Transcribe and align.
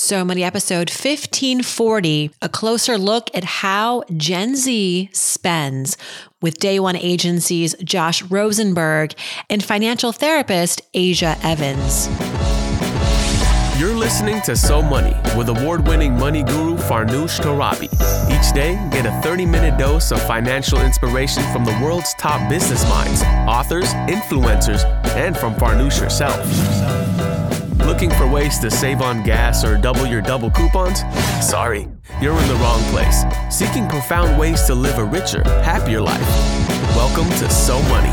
So 0.00 0.24
Money 0.24 0.44
episode 0.44 0.90
1540, 0.90 2.30
a 2.40 2.48
closer 2.48 2.96
look 2.96 3.30
at 3.34 3.42
how 3.42 4.04
Gen 4.16 4.54
Z 4.54 5.10
spends 5.12 5.96
with 6.40 6.60
Day 6.60 6.78
One 6.78 6.94
Agency's 6.94 7.74
Josh 7.82 8.22
Rosenberg 8.22 9.14
and 9.50 9.62
financial 9.62 10.12
therapist 10.12 10.82
Aja 10.94 11.36
Evans. 11.42 12.08
You're 13.76 13.92
listening 13.92 14.40
to 14.42 14.54
So 14.54 14.82
Money 14.82 15.16
with 15.36 15.48
award 15.48 15.84
winning 15.88 16.16
money 16.16 16.44
guru 16.44 16.76
Farnoosh 16.76 17.40
Torabi. 17.40 17.92
Each 18.30 18.54
day, 18.54 18.74
get 18.92 19.04
a 19.04 19.20
30 19.22 19.46
minute 19.46 19.80
dose 19.80 20.12
of 20.12 20.22
financial 20.22 20.80
inspiration 20.80 21.42
from 21.52 21.64
the 21.64 21.76
world's 21.82 22.14
top 22.14 22.48
business 22.48 22.88
minds, 22.88 23.24
authors, 23.48 23.92
influencers, 24.06 24.84
and 25.16 25.36
from 25.36 25.56
Farnoosh 25.56 25.98
herself. 25.98 26.38
Looking 27.88 28.10
for 28.10 28.26
ways 28.26 28.58
to 28.58 28.70
save 28.70 29.00
on 29.00 29.22
gas 29.22 29.64
or 29.64 29.78
double 29.78 30.04
your 30.04 30.20
double 30.20 30.50
coupons? 30.50 31.00
Sorry, 31.40 31.88
you're 32.20 32.38
in 32.38 32.48
the 32.48 32.54
wrong 32.56 32.82
place. 32.90 33.24
Seeking 33.50 33.88
profound 33.88 34.38
ways 34.38 34.64
to 34.64 34.74
live 34.74 34.98
a 34.98 35.04
richer, 35.04 35.42
happier 35.62 36.02
life. 36.02 36.20
Welcome 36.94 37.30
to 37.38 37.50
So 37.50 37.80
Money. 37.84 38.12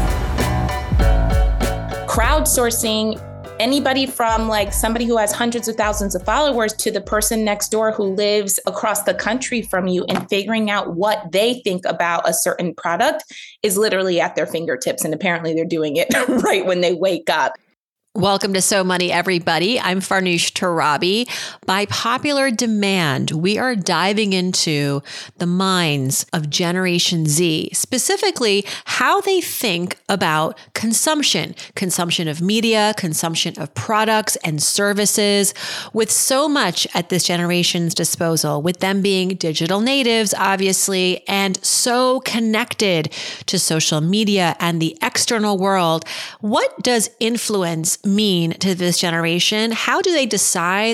Crowdsourcing 2.07 3.21
anybody 3.59 4.05
from 4.05 4.47
like 4.47 4.71
somebody 4.71 5.03
who 5.03 5.17
has 5.17 5.33
hundreds 5.33 5.67
of 5.67 5.75
thousands 5.75 6.15
of 6.15 6.23
followers 6.23 6.71
to 6.73 6.89
the 6.89 7.01
person 7.01 7.43
next 7.43 7.67
door 7.67 7.91
who 7.91 8.15
lives 8.15 8.61
across 8.67 9.03
the 9.03 9.13
country 9.13 9.61
from 9.61 9.87
you 9.87 10.05
and 10.05 10.29
figuring 10.29 10.69
out 10.69 10.95
what 10.95 11.33
they 11.33 11.55
think 11.65 11.83
about 11.85 12.27
a 12.27 12.33
certain 12.33 12.73
product 12.73 13.25
is 13.61 13.77
literally 13.77 14.21
at 14.21 14.35
their 14.35 14.47
fingertips. 14.47 15.03
And 15.03 15.13
apparently 15.13 15.53
they're 15.53 15.65
doing 15.65 15.97
it 15.97 16.07
right 16.45 16.65
when 16.65 16.79
they 16.79 16.93
wake 16.93 17.29
up. 17.29 17.55
Welcome 18.15 18.53
to 18.53 18.61
So 18.61 18.81
Money, 18.85 19.11
everybody. 19.11 19.77
I'm 19.77 19.99
Farnoosh 19.99 20.53
Torabi. 20.55 21.29
By 21.65 21.85
popular 21.85 22.49
demand, 22.49 23.31
we 23.31 23.59
are 23.59 23.75
diving 23.75 24.33
into 24.33 25.03
the 25.37 25.45
minds 25.45 26.25
of 26.33 26.49
Generation 26.49 27.27
Z, 27.27 27.69
specifically 27.73 28.65
how 28.85 29.21
they 29.21 29.41
think 29.41 29.97
about 30.09 30.57
consumption, 30.73 31.53
consumption 31.75 32.27
of 32.27 32.41
media, 32.41 32.93
consumption 32.97 33.53
of 33.59 33.73
products 33.75 34.37
and 34.37 34.63
services, 34.63 35.53
with 35.93 36.09
so 36.09 36.47
much 36.47 36.87
at 36.95 37.09
this 37.09 37.23
generation's 37.23 37.93
disposal, 37.93 38.61
with 38.61 38.79
them 38.79 39.01
being 39.01 39.29
digital 39.29 39.81
natives, 39.81 40.33
obviously, 40.33 41.27
and 41.27 41.63
so 41.63 42.21
connected 42.21 43.13
to 43.45 43.59
social 43.59 43.99
media 44.01 44.55
and 44.59 44.81
the 44.81 44.97
external 45.01 45.57
world. 45.57 46.05
What 46.39 46.81
does 46.81 47.09
influence 47.19 48.03
mean 48.05 48.51
to 48.53 48.73
this 48.73 48.97
generation? 48.97 49.71
How 49.73 50.01
do 50.01 50.11
they 50.13 50.25
decide 50.25 50.44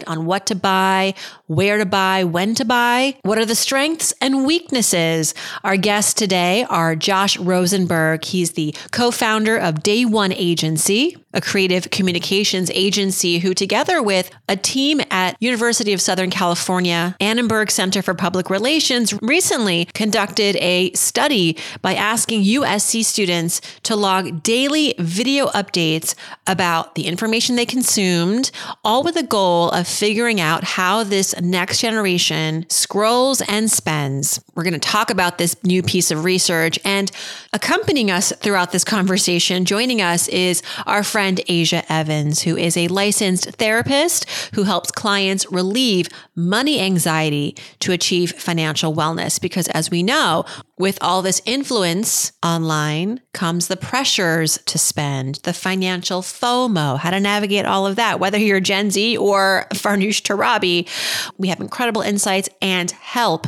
on 0.08 0.26
what 0.26 0.46
to 0.48 0.56
buy, 0.56 1.14
where 1.48 1.78
to 1.78 1.86
buy, 1.86 2.24
when 2.24 2.56
to 2.56 2.64
buy? 2.64 3.18
What 3.24 3.38
are 3.38 3.46
the 3.46 3.56
strengths 3.56 4.14
and 4.22 4.46
weaknesses? 4.46 5.34
Our 5.66 5.76
guests 5.76 6.14
today 6.14 6.66
are 6.70 6.96
Josh 6.96 7.38
Rosenberg. 7.38 8.24
He's 8.24 8.52
the 8.52 8.74
co 8.92 9.12
founder 9.12 9.58
of 9.58 9.84
Day 9.84 10.06
One 10.06 10.32
Agency, 10.32 11.18
a 11.34 11.42
creative 11.42 11.90
communications 11.92 12.72
agency 12.74 13.40
who, 13.40 13.54
together 13.54 14.02
with 14.02 14.30
a 14.48 14.56
team 14.56 15.02
at 15.12 15.36
University 15.42 15.92
of 15.92 16.00
Southern 16.00 16.30
California 16.30 17.16
Annenberg 17.20 17.70
Center 17.70 18.02
for 18.02 18.14
Public 18.14 18.50
Relations, 18.50 19.14
recently 19.22 19.86
conducted 19.94 20.56
a 20.58 20.92
study 20.94 21.58
by 21.82 21.96
asking 21.96 22.44
USC 22.44 23.04
students 23.04 23.62
to 23.84 23.96
log 23.96 24.44
daily 24.44 24.94
video 25.00 25.48
updates 25.48 26.16
about 26.48 26.96
the 26.96 27.08
information 27.08 27.56
they 27.56 27.66
consumed, 27.66 28.52
all 28.84 29.04
with 29.04 29.16
the 29.16 29.24
goal 29.24 29.41
of 29.70 29.88
figuring 29.88 30.40
out 30.40 30.64
how 30.64 31.04
this 31.04 31.40
next 31.42 31.80
generation 31.80 32.66
scrolls 32.70 33.42
and 33.48 33.72
spends. 33.72 34.44
We're 34.54 34.64
going 34.64 34.74
to 34.74 34.80
talk 34.80 35.10
about 35.10 35.38
this 35.38 35.56
new 35.64 35.82
piece 35.82 36.12
of 36.12 36.24
research 36.24 36.78
and 36.86 37.12
accompanying 37.54 38.12
us 38.12 38.32
throughout 38.42 38.72
this 38.72 38.84
conversation, 38.84 39.66
joining 39.66 40.02
us 40.02 40.28
is 40.28 40.62
our 40.86 41.04
friend 41.04 41.22
friend 41.22 41.40
Aja 41.50 41.84
Evans, 41.88 42.42
who 42.42 42.58
is 42.58 42.76
a 42.76 42.88
licensed 42.88 43.52
therapist 43.52 44.28
who 44.56 44.64
helps 44.64 44.92
clients 44.92 45.50
relieve 45.52 46.10
money 46.36 46.80
anxiety 46.80 47.56
to 47.80 47.92
achieve 47.92 48.32
financial 48.32 48.94
wellness. 48.94 49.40
Because 49.40 49.68
as 49.68 49.90
we 49.92 50.04
know, 50.04 50.44
with 50.82 50.98
all 51.00 51.22
this 51.22 51.44
influence 51.46 52.32
online 52.44 53.22
comes 53.34 53.68
the 53.68 53.78
pressures 53.78 54.58
to 54.66 54.80
spend, 54.80 55.36
the 55.44 55.54
financial 55.54 56.24
FOMO, 56.24 56.98
how 56.98 57.12
to 57.12 57.20
navigate 57.20 57.68
all 57.68 57.86
of 57.86 57.98
that. 57.98 58.20
Whether 58.20 58.40
you're 58.40 58.60
Gen 58.60 58.90
Z 58.90 59.16
or 59.16 59.68
Farnoosh 59.76 60.24
Torabi, 60.24 60.90
we 61.38 61.50
have 61.50 61.62
incredible 61.62 62.02
insights 62.02 62.50
and 62.64 62.90
help 62.90 63.46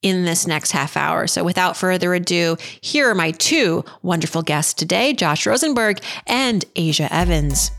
in 0.00 0.24
this 0.24 0.46
next 0.46 0.70
half 0.72 0.96
hour. 0.96 1.26
So 1.26 1.44
without 1.44 1.76
further 1.76 2.14
ado, 2.14 2.56
here 2.80 3.10
are 3.10 3.14
my 3.14 3.32
two 3.32 3.84
wonderful 4.00 4.40
guests 4.40 4.72
today, 4.72 5.12
Josh 5.12 5.46
Rosenberg 5.46 6.00
and 6.26 6.64
Aja 6.78 7.12
Evans. 7.12 7.70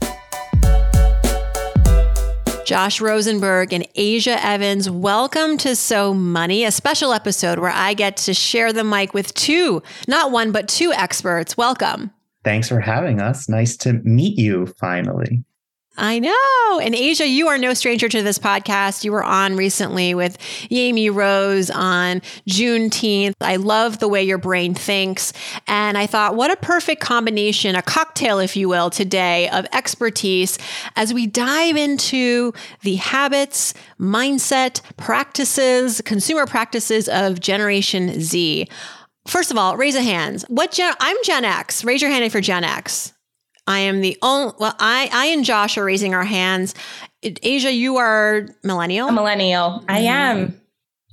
Josh 2.65 3.01
Rosenberg 3.01 3.73
and 3.73 3.85
Aja 3.97 4.37
Evans, 4.43 4.89
welcome 4.89 5.57
to 5.57 5.75
So 5.75 6.13
Money, 6.13 6.63
a 6.63 6.71
special 6.71 7.11
episode 7.11 7.59
where 7.59 7.71
I 7.71 7.93
get 7.93 8.17
to 8.17 8.33
share 8.33 8.71
the 8.71 8.83
mic 8.83 9.13
with 9.13 9.33
two, 9.33 9.81
not 10.07 10.31
one, 10.31 10.51
but 10.51 10.67
two 10.67 10.93
experts. 10.93 11.57
Welcome. 11.57 12.11
Thanks 12.43 12.69
for 12.69 12.79
having 12.79 13.19
us. 13.19 13.49
Nice 13.49 13.75
to 13.77 13.93
meet 14.03 14.37
you 14.37 14.67
finally. 14.79 15.43
I 16.03 16.17
know. 16.17 16.79
And 16.81 16.95
Aja, 16.95 17.27
you 17.27 17.47
are 17.47 17.59
no 17.59 17.75
stranger 17.75 18.09
to 18.09 18.23
this 18.23 18.39
podcast. 18.39 19.03
You 19.03 19.11
were 19.11 19.23
on 19.23 19.55
recently 19.55 20.15
with 20.15 20.39
Yami 20.71 21.13
Rose 21.13 21.69
on 21.69 22.21
Juneteenth. 22.49 23.35
I 23.39 23.57
love 23.57 23.99
the 23.99 24.07
way 24.07 24.23
your 24.23 24.39
brain 24.39 24.73
thinks. 24.73 25.31
And 25.67 25.99
I 25.99 26.07
thought, 26.07 26.35
what 26.35 26.49
a 26.49 26.55
perfect 26.55 27.01
combination, 27.01 27.75
a 27.75 27.83
cocktail, 27.83 28.39
if 28.39 28.55
you 28.57 28.67
will, 28.67 28.89
today 28.89 29.47
of 29.49 29.67
expertise 29.71 30.57
as 30.95 31.13
we 31.13 31.27
dive 31.27 31.77
into 31.77 32.51
the 32.81 32.95
habits, 32.95 33.75
mindset, 33.99 34.81
practices, 34.97 36.01
consumer 36.01 36.47
practices 36.47 37.09
of 37.09 37.39
Generation 37.39 38.19
Z. 38.19 38.67
First 39.27 39.51
of 39.51 39.57
all, 39.57 39.77
raise 39.77 39.93
a 39.93 40.01
hand. 40.01 40.41
What 40.47 40.71
gen- 40.71 40.95
I'm 40.99 41.17
Gen 41.23 41.45
X. 41.45 41.85
Raise 41.85 42.01
your 42.01 42.09
hand 42.09 42.25
if 42.25 42.33
you're 42.33 42.41
Gen 42.41 42.63
X. 42.63 43.13
I 43.67 43.79
am 43.79 44.01
the 44.01 44.17
only, 44.21 44.53
well, 44.59 44.75
I, 44.79 45.09
I 45.13 45.27
and 45.27 45.45
Josh 45.45 45.77
are 45.77 45.85
raising 45.85 46.13
our 46.13 46.23
hands. 46.23 46.73
Aja, 47.23 47.71
you 47.71 47.97
are 47.97 48.47
millennial? 48.63 49.09
A 49.09 49.11
millennial. 49.11 49.83
I 49.87 49.99
mm-hmm. 49.99 50.07
am. 50.07 50.61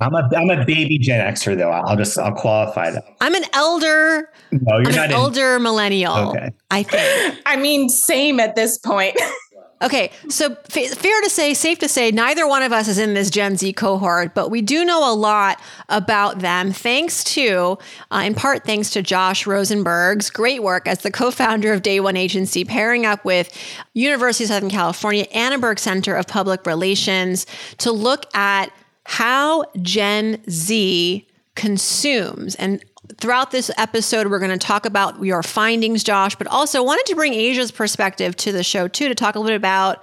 I'm 0.00 0.14
a 0.14 0.28
I'm 0.36 0.48
a 0.48 0.64
baby 0.64 0.96
Gen 0.98 1.20
Xer 1.34 1.56
though. 1.56 1.70
I'll 1.70 1.96
just 1.96 2.16
I'll 2.18 2.32
qualify 2.32 2.90
that. 2.90 3.04
I'm 3.20 3.34
an 3.34 3.42
elder. 3.52 4.30
No, 4.52 4.78
you're 4.78 4.88
I'm 4.88 4.94
not 4.94 5.04
an 5.06 5.10
in, 5.10 5.16
elder 5.16 5.58
millennial. 5.58 6.14
Okay. 6.28 6.50
I 6.70 6.84
think. 6.84 7.40
I 7.46 7.56
mean, 7.56 7.88
same 7.88 8.38
at 8.38 8.54
this 8.54 8.78
point. 8.78 9.20
Okay, 9.80 10.10
so 10.28 10.56
fair 10.56 11.20
to 11.22 11.30
say, 11.30 11.54
safe 11.54 11.78
to 11.78 11.88
say, 11.88 12.10
neither 12.10 12.48
one 12.48 12.64
of 12.64 12.72
us 12.72 12.88
is 12.88 12.98
in 12.98 13.14
this 13.14 13.30
Gen 13.30 13.56
Z 13.56 13.72
cohort, 13.74 14.34
but 14.34 14.50
we 14.50 14.60
do 14.60 14.84
know 14.84 15.12
a 15.12 15.14
lot 15.14 15.60
about 15.88 16.40
them 16.40 16.72
thanks 16.72 17.22
to, 17.22 17.78
uh, 18.10 18.22
in 18.24 18.34
part 18.34 18.64
thanks 18.64 18.90
to 18.90 19.02
Josh 19.02 19.46
Rosenberg's 19.46 20.30
great 20.30 20.64
work 20.64 20.88
as 20.88 20.98
the 21.02 21.12
co 21.12 21.30
founder 21.30 21.72
of 21.72 21.82
Day 21.82 22.00
One 22.00 22.16
Agency, 22.16 22.64
pairing 22.64 23.06
up 23.06 23.24
with 23.24 23.56
University 23.94 24.44
of 24.44 24.48
Southern 24.48 24.70
California 24.70 25.26
Annenberg 25.32 25.78
Center 25.78 26.16
of 26.16 26.26
Public 26.26 26.66
Relations 26.66 27.46
to 27.78 27.92
look 27.92 28.26
at 28.34 28.72
how 29.04 29.64
Gen 29.80 30.42
Z 30.50 31.24
consumes. 31.54 32.54
And 32.54 32.84
throughout 33.20 33.50
this 33.50 33.70
episode, 33.76 34.28
we're 34.28 34.38
going 34.38 34.50
to 34.50 34.58
talk 34.58 34.86
about 34.86 35.22
your 35.24 35.42
findings, 35.42 36.04
Josh, 36.04 36.36
but 36.36 36.46
also 36.46 36.82
wanted 36.82 37.06
to 37.06 37.14
bring 37.14 37.34
Aja's 37.34 37.70
perspective 37.70 38.36
to 38.36 38.52
the 38.52 38.62
show 38.62 38.88
too 38.88 39.08
to 39.08 39.14
talk 39.14 39.34
a 39.34 39.38
little 39.38 39.50
bit 39.50 39.56
about 39.56 40.02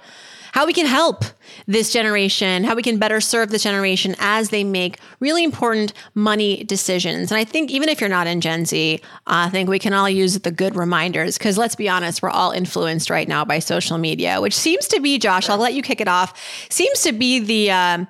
how 0.52 0.64
we 0.64 0.72
can 0.72 0.86
help 0.86 1.22
this 1.66 1.92
generation, 1.92 2.64
how 2.64 2.74
we 2.74 2.82
can 2.82 2.98
better 2.98 3.20
serve 3.20 3.50
this 3.50 3.62
generation 3.62 4.16
as 4.18 4.48
they 4.48 4.64
make 4.64 4.98
really 5.20 5.44
important 5.44 5.92
money 6.14 6.64
decisions. 6.64 7.30
And 7.30 7.38
I 7.38 7.44
think 7.44 7.70
even 7.70 7.90
if 7.90 8.00
you're 8.00 8.08
not 8.08 8.26
in 8.26 8.40
Gen 8.40 8.64
Z, 8.64 9.00
I 9.26 9.50
think 9.50 9.68
we 9.68 9.78
can 9.78 9.92
all 9.92 10.08
use 10.08 10.38
the 10.38 10.50
good 10.50 10.74
reminders 10.74 11.36
because 11.36 11.58
let's 11.58 11.76
be 11.76 11.90
honest, 11.90 12.22
we're 12.22 12.30
all 12.30 12.52
influenced 12.52 13.10
right 13.10 13.28
now 13.28 13.44
by 13.44 13.58
social 13.58 13.98
media, 13.98 14.40
which 14.40 14.56
seems 14.56 14.88
to 14.88 15.00
be, 15.00 15.18
Josh, 15.18 15.50
I'll 15.50 15.58
let 15.58 15.74
you 15.74 15.82
kick 15.82 16.00
it 16.00 16.08
off, 16.08 16.32
seems 16.70 17.02
to 17.02 17.12
be 17.12 17.38
the, 17.38 17.70
um, 17.72 18.08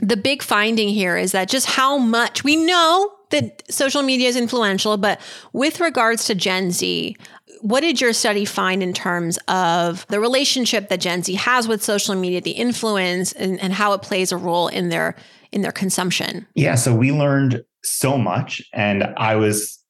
the 0.00 0.16
big 0.16 0.42
finding 0.42 0.88
here 0.88 1.16
is 1.16 1.32
that 1.32 1.48
just 1.48 1.66
how 1.66 1.98
much 1.98 2.44
we 2.44 2.54
know 2.54 3.15
that 3.30 3.62
social 3.70 4.02
media 4.02 4.28
is 4.28 4.36
influential, 4.36 4.96
but 4.96 5.20
with 5.52 5.80
regards 5.80 6.24
to 6.24 6.34
Gen 6.34 6.70
Z, 6.70 7.16
what 7.60 7.80
did 7.80 8.00
your 8.00 8.12
study 8.12 8.44
find 8.44 8.82
in 8.82 8.92
terms 8.92 9.38
of 9.48 10.06
the 10.08 10.20
relationship 10.20 10.88
that 10.88 11.00
Gen 11.00 11.22
Z 11.22 11.34
has 11.34 11.66
with 11.66 11.82
social 11.82 12.14
media, 12.14 12.40
the 12.40 12.52
influence, 12.52 13.32
and, 13.32 13.60
and 13.60 13.72
how 13.72 13.92
it 13.92 14.02
plays 14.02 14.32
a 14.32 14.36
role 14.36 14.68
in 14.68 14.88
their 14.88 15.16
in 15.52 15.62
their 15.62 15.72
consumption? 15.72 16.46
Yeah, 16.54 16.74
so 16.74 16.94
we 16.94 17.12
learned 17.12 17.64
so 17.82 18.18
much, 18.18 18.62
and 18.72 19.04
I 19.16 19.36
was 19.36 19.82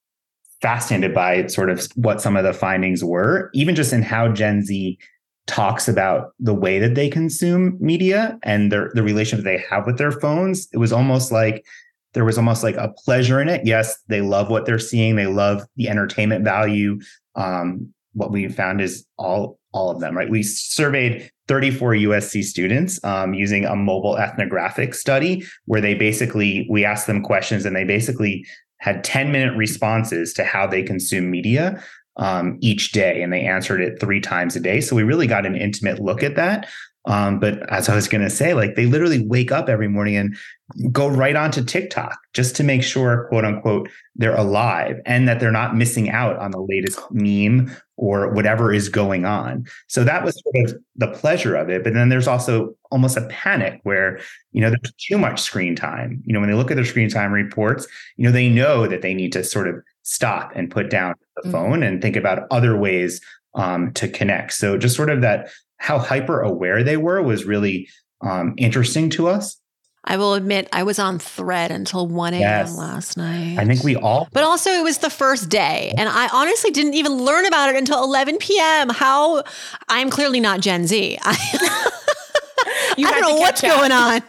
fascinated 0.62 1.14
by 1.14 1.46
sort 1.48 1.70
of 1.70 1.86
what 1.96 2.20
some 2.20 2.36
of 2.36 2.44
the 2.44 2.52
findings 2.52 3.04
were, 3.04 3.50
even 3.52 3.74
just 3.74 3.92
in 3.92 4.02
how 4.02 4.28
Gen 4.28 4.62
Z 4.62 4.98
talks 5.46 5.86
about 5.86 6.32
the 6.40 6.54
way 6.54 6.78
that 6.78 6.94
they 6.94 7.08
consume 7.08 7.76
media 7.80 8.38
and 8.42 8.72
their 8.72 8.90
the 8.94 9.02
relationship 9.02 9.44
they 9.44 9.62
have 9.70 9.86
with 9.86 9.98
their 9.98 10.12
phones. 10.12 10.68
It 10.72 10.78
was 10.78 10.92
almost 10.92 11.30
like 11.30 11.64
there 12.16 12.24
was 12.24 12.38
almost 12.38 12.62
like 12.62 12.76
a 12.76 12.88
pleasure 13.04 13.42
in 13.42 13.48
it. 13.50 13.66
Yes, 13.66 13.94
they 14.08 14.22
love 14.22 14.48
what 14.48 14.64
they're 14.64 14.78
seeing. 14.78 15.16
They 15.16 15.26
love 15.26 15.66
the 15.76 15.90
entertainment 15.90 16.46
value. 16.46 16.98
Um, 17.34 17.92
what 18.14 18.32
we 18.32 18.48
found 18.48 18.80
is 18.80 19.06
all 19.18 19.58
all 19.74 19.90
of 19.90 20.00
them, 20.00 20.16
right? 20.16 20.30
We 20.30 20.42
surveyed 20.42 21.30
34 21.48 21.92
USC 21.92 22.42
students 22.42 22.98
um, 23.04 23.34
using 23.34 23.66
a 23.66 23.76
mobile 23.76 24.16
ethnographic 24.16 24.94
study 24.94 25.44
where 25.66 25.82
they 25.82 25.92
basically 25.92 26.66
we 26.70 26.86
asked 26.86 27.06
them 27.06 27.22
questions 27.22 27.66
and 27.66 27.76
they 27.76 27.84
basically 27.84 28.46
had 28.78 29.04
10 29.04 29.30
minute 29.30 29.54
responses 29.54 30.32
to 30.32 30.44
how 30.44 30.66
they 30.66 30.82
consume 30.82 31.30
media 31.30 31.84
um, 32.16 32.56
each 32.62 32.92
day 32.92 33.20
and 33.20 33.30
they 33.30 33.42
answered 33.42 33.82
it 33.82 34.00
three 34.00 34.22
times 34.22 34.56
a 34.56 34.60
day 34.60 34.80
so 34.80 34.96
we 34.96 35.02
really 35.02 35.26
got 35.26 35.44
an 35.44 35.54
intimate 35.54 36.00
look 36.00 36.22
at 36.22 36.36
that 36.36 36.66
um, 37.06 37.38
but 37.38 37.68
as 37.70 37.88
I 37.88 37.94
was 37.94 38.08
going 38.08 38.22
to 38.22 38.30
say, 38.30 38.52
like 38.52 38.74
they 38.74 38.86
literally 38.86 39.24
wake 39.24 39.52
up 39.52 39.68
every 39.68 39.88
morning 39.88 40.16
and 40.16 40.36
go 40.90 41.06
right 41.06 41.36
onto 41.36 41.64
TikTok 41.64 42.18
just 42.34 42.56
to 42.56 42.64
make 42.64 42.82
sure, 42.82 43.26
quote 43.28 43.44
unquote, 43.44 43.88
they're 44.16 44.34
alive 44.34 45.00
and 45.06 45.28
that 45.28 45.38
they're 45.38 45.52
not 45.52 45.76
missing 45.76 46.10
out 46.10 46.36
on 46.38 46.50
the 46.50 46.60
latest 46.60 47.00
meme 47.12 47.74
or 47.96 48.28
whatever 48.32 48.72
is 48.72 48.88
going 48.88 49.24
on. 49.24 49.64
So 49.86 50.02
that 50.02 50.24
was 50.24 50.42
sort 50.42 50.68
of 50.68 50.80
the 50.96 51.06
pleasure 51.08 51.54
of 51.54 51.70
it. 51.70 51.84
But 51.84 51.94
then 51.94 52.08
there's 52.08 52.26
also 52.26 52.74
almost 52.90 53.16
a 53.16 53.26
panic 53.28 53.80
where, 53.84 54.18
you 54.50 54.60
know, 54.60 54.70
there's 54.70 54.92
too 54.98 55.16
much 55.16 55.40
screen 55.40 55.76
time. 55.76 56.22
You 56.26 56.34
know, 56.34 56.40
when 56.40 56.50
they 56.50 56.56
look 56.56 56.72
at 56.72 56.74
their 56.74 56.84
screen 56.84 57.08
time 57.08 57.32
reports, 57.32 57.86
you 58.16 58.24
know, 58.24 58.32
they 58.32 58.48
know 58.48 58.88
that 58.88 59.02
they 59.02 59.14
need 59.14 59.32
to 59.32 59.44
sort 59.44 59.68
of 59.68 59.76
stop 60.02 60.50
and 60.56 60.70
put 60.70 60.90
down 60.90 61.14
the 61.36 61.42
mm-hmm. 61.42 61.52
phone 61.52 61.82
and 61.84 62.02
think 62.02 62.16
about 62.16 62.48
other 62.50 62.76
ways 62.76 63.20
um, 63.54 63.92
to 63.92 64.08
connect. 64.08 64.52
So 64.52 64.76
just 64.76 64.96
sort 64.96 65.10
of 65.10 65.22
that 65.22 65.48
how 65.78 65.98
hyper 65.98 66.40
aware 66.40 66.82
they 66.82 66.96
were 66.96 67.22
was 67.22 67.44
really 67.44 67.88
um, 68.20 68.54
interesting 68.56 69.10
to 69.10 69.28
us. 69.28 69.60
I 70.06 70.16
will 70.18 70.34
admit 70.34 70.68
I 70.72 70.84
was 70.84 71.00
on 71.00 71.18
thread 71.18 71.72
until 71.72 72.06
1 72.06 72.34
a.m. 72.34 72.40
Yes. 72.40 72.76
last 72.76 73.16
night. 73.16 73.58
I 73.58 73.64
think 73.64 73.82
we 73.82 73.96
all. 73.96 74.28
But 74.32 74.44
also, 74.44 74.70
it 74.70 74.84
was 74.84 74.98
the 74.98 75.10
first 75.10 75.48
day. 75.48 75.92
And 75.98 76.08
I 76.08 76.28
honestly 76.32 76.70
didn't 76.70 76.94
even 76.94 77.12
learn 77.12 77.44
about 77.44 77.70
it 77.70 77.76
until 77.76 78.04
11 78.04 78.38
p.m. 78.38 78.88
How 78.90 79.42
I'm 79.88 80.08
clearly 80.10 80.38
not 80.38 80.60
Gen 80.60 80.86
Z. 80.86 81.18
I, 81.24 81.36
I 82.98 83.10
don't 83.10 83.20
know 83.20 83.34
what's 83.34 83.64
up. 83.64 83.70
going 83.70 83.90
on. 83.90 84.22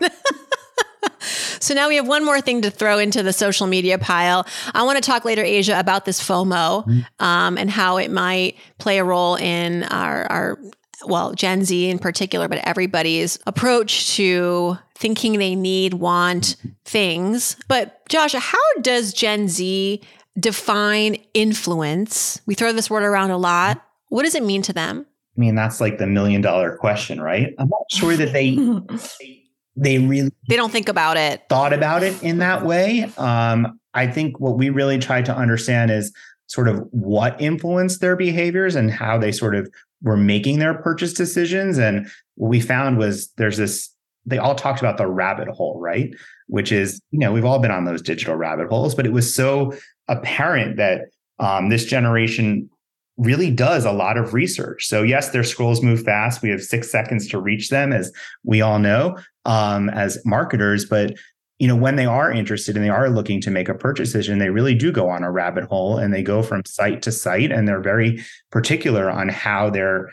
so 1.20 1.76
now 1.76 1.90
we 1.90 1.96
have 1.98 2.08
one 2.08 2.26
more 2.26 2.42
thing 2.42 2.64
to 2.64 2.72
throw 2.72 2.98
into 2.98 3.22
the 3.22 3.34
social 3.34 3.68
media 3.68 4.00
pile. 4.00 4.48
I 4.74 4.82
want 4.82 4.98
to 4.98 5.08
talk 5.08 5.26
later, 5.26 5.44
Aja, 5.44 5.80
about 5.80 6.06
this 6.06 6.20
FOMO 6.20 6.88
mm-hmm. 6.88 7.24
um, 7.24 7.56
and 7.58 7.70
how 7.70 7.98
it 7.98 8.10
might 8.10 8.58
play 8.80 8.98
a 8.98 9.04
role 9.04 9.36
in 9.36 9.84
our, 9.84 10.26
our 10.26 10.60
well, 11.06 11.34
Gen 11.34 11.64
Z 11.64 11.90
in 11.90 12.00
particular, 12.00 12.48
but 12.48 12.60
everybody's 12.60 13.40
approach 13.46 14.16
to 14.16 14.78
thinking 14.96 15.38
they 15.38 15.56
need, 15.56 15.96
want 15.96 16.56
things. 16.86 17.56
But 17.68 18.08
Josh, 18.10 18.34
how 18.34 18.58
does 18.82 19.14
Gen 19.14 19.48
Z 19.48 20.02
define 20.40 21.18
influence? 21.34 22.42
We 22.46 22.56
throw 22.56 22.72
this 22.72 22.90
word 22.90 23.04
around 23.04 23.32
a 23.32 23.38
lot. 23.38 23.84
What 24.10 24.24
does 24.24 24.36
it 24.36 24.44
mean 24.44 24.62
to 24.64 24.74
them? 24.74 25.06
I 25.38 25.40
mean, 25.40 25.56
that's 25.56 25.80
like 25.80 26.00
the 26.00 26.08
million 26.08 26.42
dollar 26.42 26.78
question, 26.78 27.22
right? 27.22 27.54
I'm 27.60 27.70
not 27.70 27.92
sure 27.92 28.16
that 28.16 28.34
they 28.34 28.56
they 29.76 30.00
really 30.00 30.32
they 30.50 30.56
don't 30.56 30.72
think 30.72 30.90
about 30.90 31.18
it, 31.18 31.44
thought 31.48 31.74
about 31.74 32.02
it 32.02 32.22
in 32.24 32.40
that 32.40 32.66
way. 32.66 33.04
Um, 33.18 33.80
I 33.94 34.08
think 34.08 34.40
what 34.40 34.58
we 34.58 34.70
really 34.70 34.98
try 34.98 35.22
to 35.22 35.36
understand 35.36 35.92
is 35.92 36.12
sort 36.48 36.68
of 36.68 36.88
what 36.92 37.40
influenced 37.40 38.02
their 38.02 38.16
behaviors 38.16 38.76
and 38.76 38.90
how 38.90 39.18
they 39.18 39.32
sort 39.32 39.54
of 39.54 39.70
were 40.02 40.18
making 40.18 40.60
their 40.60 40.76
purchase 40.76 41.14
decisions. 41.14 41.78
And 41.78 42.08
what 42.36 42.50
we 42.50 42.60
found 42.60 42.98
was 42.98 43.30
there's 43.38 43.58
this, 43.58 43.90
they 44.26 44.38
all 44.38 44.56
talked 44.56 44.80
about 44.80 44.98
the 44.98 45.08
rabbit 45.08 45.48
hole, 45.48 45.80
right? 45.80 46.14
Which 46.48 46.72
is, 46.72 47.02
you 47.12 47.20
know, 47.20 47.32
we've 47.32 47.46
all 47.46 47.60
been 47.60 47.72
on 47.72 47.86
those 47.86 48.02
digital 48.02 48.36
rabbit 48.36 48.70
holes, 48.70 48.96
but 48.96 49.06
it 49.06 49.14
was 49.14 49.34
so 49.34 49.74
apparent 50.08 50.78
that 50.78 51.02
um, 51.40 51.70
this 51.70 51.86
generation 51.86 52.70
really 53.18 53.50
does 53.50 53.84
a 53.86 53.92
lot 53.92 54.18
of 54.18 54.34
research. 54.34 54.86
So 54.88 55.02
yes, 55.02 55.30
their 55.30 55.44
scrolls 55.44 55.82
move 55.82 56.04
fast. 56.04 56.42
We 56.42 56.50
have 56.50 56.62
six 56.62 56.92
seconds 56.92 57.28
to 57.30 57.42
reach 57.42 57.70
them, 57.70 57.92
as 57.92 58.12
we 58.44 58.62
all 58.62 58.80
know, 58.80 59.18
um, 59.46 59.90
as 59.90 60.20
marketers. 60.24 60.86
But 60.86 61.16
you 61.60 61.68
know, 61.68 61.76
when 61.76 61.96
they 61.96 62.06
are 62.06 62.32
interested 62.32 62.76
and 62.76 62.86
they 62.86 62.90
are 62.90 63.10
looking 63.10 63.42
to 63.42 63.52
make 63.52 63.68
a 63.68 63.74
purchase 63.74 64.10
decision, 64.10 64.38
they 64.38 64.50
really 64.50 64.76
do 64.76 64.92
go 64.92 65.10
on 65.10 65.24
a 65.24 65.32
rabbit 65.32 65.64
hole 65.66 65.98
and 65.98 66.14
they 66.14 66.22
go 66.22 66.44
from 66.44 66.64
site 66.66 67.02
to 67.02 67.12
site 67.12 67.52
and 67.52 67.68
they're 67.68 67.82
very 67.82 68.24
particular 68.52 69.10
on 69.10 69.30
how 69.30 69.70
they're 69.70 70.10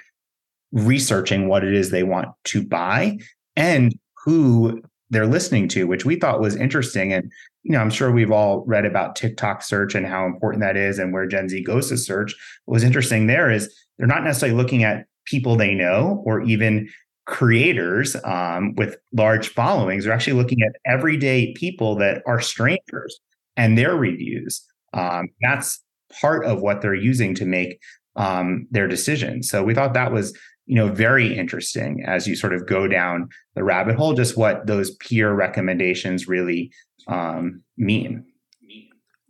researching 0.73 1.47
what 1.47 1.63
it 1.63 1.75
is 1.75 1.91
they 1.91 2.03
want 2.03 2.29
to 2.45 2.67
buy 2.67 3.19
and 3.57 3.95
who 4.25 4.83
they're 5.11 5.27
listening 5.27 5.69
to, 5.69 5.87
which 5.87 6.05
we 6.05 6.17
thought 6.17 6.41
was 6.41 6.57
interesting. 6.57 7.13
And, 7.13 7.31
you 7.63 7.73
know, 7.73 7.79
I'm 7.79 7.91
sure 7.91 8.11
we've 8.11 8.33
all 8.33 8.65
read 8.67 8.87
about 8.87 9.15
TikTok 9.15 9.63
search 9.63 9.95
and 9.95 10.07
how 10.07 10.27
important 10.27 10.63
that 10.63 10.77
is 10.77 10.99
and 10.99 11.13
where 11.13 11.27
Gen 11.27 11.49
Z 11.49 11.63
goes 11.63 11.91
to 11.91 11.99
search. 11.99 12.35
What 12.65 12.75
was 12.75 12.85
interesting 12.85 13.27
there 13.27 13.51
is 13.51 13.73
they're 13.99 14.07
not 14.07 14.25
necessarily 14.25 14.57
looking 14.57 14.83
at 14.83 15.07
people 15.27 15.57
they 15.57 15.75
know 15.75 16.23
or 16.27 16.43
even 16.43 16.89
creators 17.27 18.17
um, 18.25 18.75
with 18.75 18.97
large 19.13 19.49
followings 19.49 20.07
are 20.07 20.13
actually 20.13 20.35
looking 20.35 20.63
at 20.63 20.77
everyday 20.87 21.53
people 21.55 21.97
that 21.97 22.23
are 22.27 22.41
strangers 22.41 23.19
and 23.57 23.79
their 23.79 23.97
reviews. 23.97 24.65
Um, 24.93 25.29
that's 25.41 25.83
part 26.21 26.45
of 26.45 26.61
what 26.61 26.81
they're 26.81 26.95
using 26.95 27.35
to 27.37 27.47
make 27.47 27.81
um, 28.17 28.67
their 28.71 28.87
decisions. 28.87 29.49
So 29.49 29.65
we 29.65 29.75
thought 29.75 29.95
that 29.95 30.13
was, 30.13 30.37
you 30.67 30.77
know, 30.77 30.89
very 30.89 31.37
interesting 31.37 32.05
as 32.07 32.27
you 32.27 32.37
sort 32.37 32.55
of 32.55 32.67
go 32.67 32.87
down 32.87 33.29
the 33.55 33.65
rabbit 33.65 33.97
hole, 33.97 34.15
just 34.15 34.37
what 34.37 34.67
those 34.67 34.95
peer 34.97 35.33
recommendations 35.33 36.29
really 36.29 36.73
um, 37.09 37.63
mean. 37.77 38.25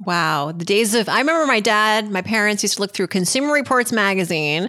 Wow. 0.01 0.53
The 0.53 0.65
days 0.65 0.95
of, 0.95 1.09
I 1.09 1.19
remember 1.19 1.47
my 1.47 1.61
dad, 1.61 2.11
my 2.11 2.21
parents 2.21 2.63
used 2.63 2.75
to 2.75 2.81
look 2.81 2.93
through 2.93 3.07
Consumer 3.07 3.53
Reports 3.53 3.93
magazine 3.93 4.69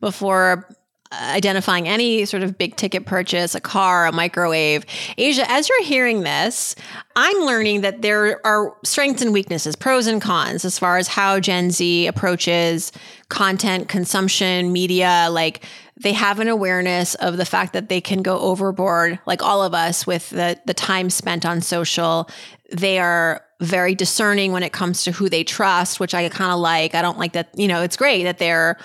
before 0.00 0.68
identifying 1.12 1.86
any 1.88 2.24
sort 2.24 2.42
of 2.42 2.56
big 2.56 2.76
ticket 2.76 3.06
purchase, 3.06 3.54
a 3.54 3.60
car, 3.60 4.06
a 4.06 4.12
microwave. 4.12 4.84
Aja, 5.18 5.44
as 5.48 5.68
you're 5.68 5.84
hearing 5.84 6.22
this, 6.22 6.74
I'm 7.14 7.36
learning 7.44 7.82
that 7.82 8.02
there 8.02 8.44
are 8.46 8.74
strengths 8.84 9.22
and 9.22 9.32
weaknesses, 9.32 9.76
pros 9.76 10.06
and 10.06 10.20
cons, 10.20 10.64
as 10.64 10.78
far 10.78 10.96
as 10.98 11.08
how 11.08 11.40
Gen 11.40 11.70
Z 11.70 12.06
approaches 12.06 12.92
content 13.28 13.88
consumption, 13.88 14.72
media. 14.72 15.28
Like 15.30 15.64
they 16.00 16.12
have 16.12 16.40
an 16.40 16.48
awareness 16.48 17.14
of 17.16 17.36
the 17.36 17.44
fact 17.44 17.74
that 17.74 17.88
they 17.88 18.00
can 18.00 18.22
go 18.22 18.38
overboard, 18.38 19.18
like 19.26 19.42
all 19.42 19.62
of 19.62 19.74
us, 19.74 20.06
with 20.06 20.30
the, 20.30 20.58
the 20.64 20.74
time 20.74 21.10
spent 21.10 21.44
on 21.44 21.60
social. 21.60 22.28
They 22.70 22.98
are 22.98 23.44
very 23.60 23.94
discerning 23.94 24.52
when 24.52 24.62
it 24.62 24.72
comes 24.72 25.04
to 25.04 25.12
who 25.12 25.28
they 25.28 25.44
trust, 25.44 26.00
which 26.00 26.14
I 26.14 26.28
kind 26.30 26.52
of 26.52 26.58
like. 26.58 26.94
I 26.94 27.02
don't 27.02 27.18
like 27.18 27.32
that, 27.34 27.50
you 27.54 27.68
know, 27.68 27.82
it's 27.82 27.96
great 27.96 28.24
that 28.24 28.38
they're 28.38 28.78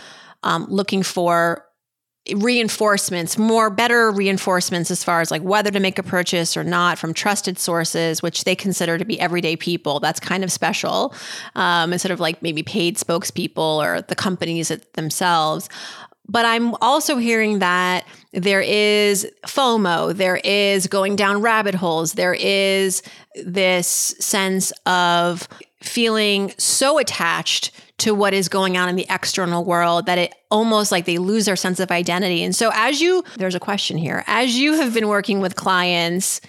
um, 0.43 0.67
looking 0.69 1.01
for 1.03 1.66
reinforcements, 2.35 3.37
more 3.37 3.69
better 3.69 4.11
reinforcements 4.11 4.91
as 4.91 5.03
far 5.03 5.21
as 5.21 5.31
like 5.31 5.41
whether 5.41 5.71
to 5.71 5.79
make 5.79 5.97
a 5.97 6.03
purchase 6.03 6.57
or 6.57 6.63
not 6.63 6.97
from 6.97 7.13
trusted 7.13 7.57
sources, 7.57 8.21
which 8.21 8.43
they 8.43 8.55
consider 8.55 8.97
to 8.97 9.05
be 9.05 9.19
everyday 9.19 9.55
people. 9.55 9.99
That's 9.99 10.19
kind 10.19 10.43
of 10.43 10.51
special 10.51 11.13
um, 11.55 11.93
instead 11.93 12.11
of 12.11 12.19
like 12.19 12.41
maybe 12.41 12.63
paid 12.63 12.97
spokespeople 12.97 13.57
or 13.57 14.01
the 14.01 14.15
companies 14.15 14.71
themselves. 14.93 15.69
But 16.29 16.45
I'm 16.45 16.75
also 16.75 17.17
hearing 17.17 17.59
that 17.59 18.05
there 18.33 18.61
is 18.61 19.25
FOMO, 19.45 20.13
there 20.13 20.41
is 20.43 20.87
going 20.87 21.15
down 21.15 21.41
rabbit 21.41 21.73
holes, 21.73 22.13
there 22.13 22.33
is 22.33 23.01
this 23.35 23.87
sense 23.87 24.73
of 24.85 25.47
feeling 25.81 26.53
so 26.57 26.97
attached 26.97 27.71
to 27.99 28.13
what 28.13 28.33
is 28.33 28.47
going 28.47 28.77
on 28.77 28.89
in 28.89 28.95
the 28.95 29.07
external 29.09 29.65
world 29.65 30.05
that 30.05 30.17
it 30.17 30.33
almost 30.51 30.91
like 30.91 31.05
they 31.05 31.17
lose 31.17 31.45
their 31.45 31.55
sense 31.55 31.79
of 31.79 31.91
identity. 31.91 32.43
And 32.43 32.55
so, 32.55 32.71
as 32.73 33.01
you, 33.01 33.23
there's 33.37 33.55
a 33.55 33.59
question 33.59 33.97
here, 33.97 34.23
as 34.27 34.57
you 34.57 34.73
have 34.73 34.93
been 34.93 35.07
working 35.07 35.39
with 35.39 35.55
clients, 35.55 36.41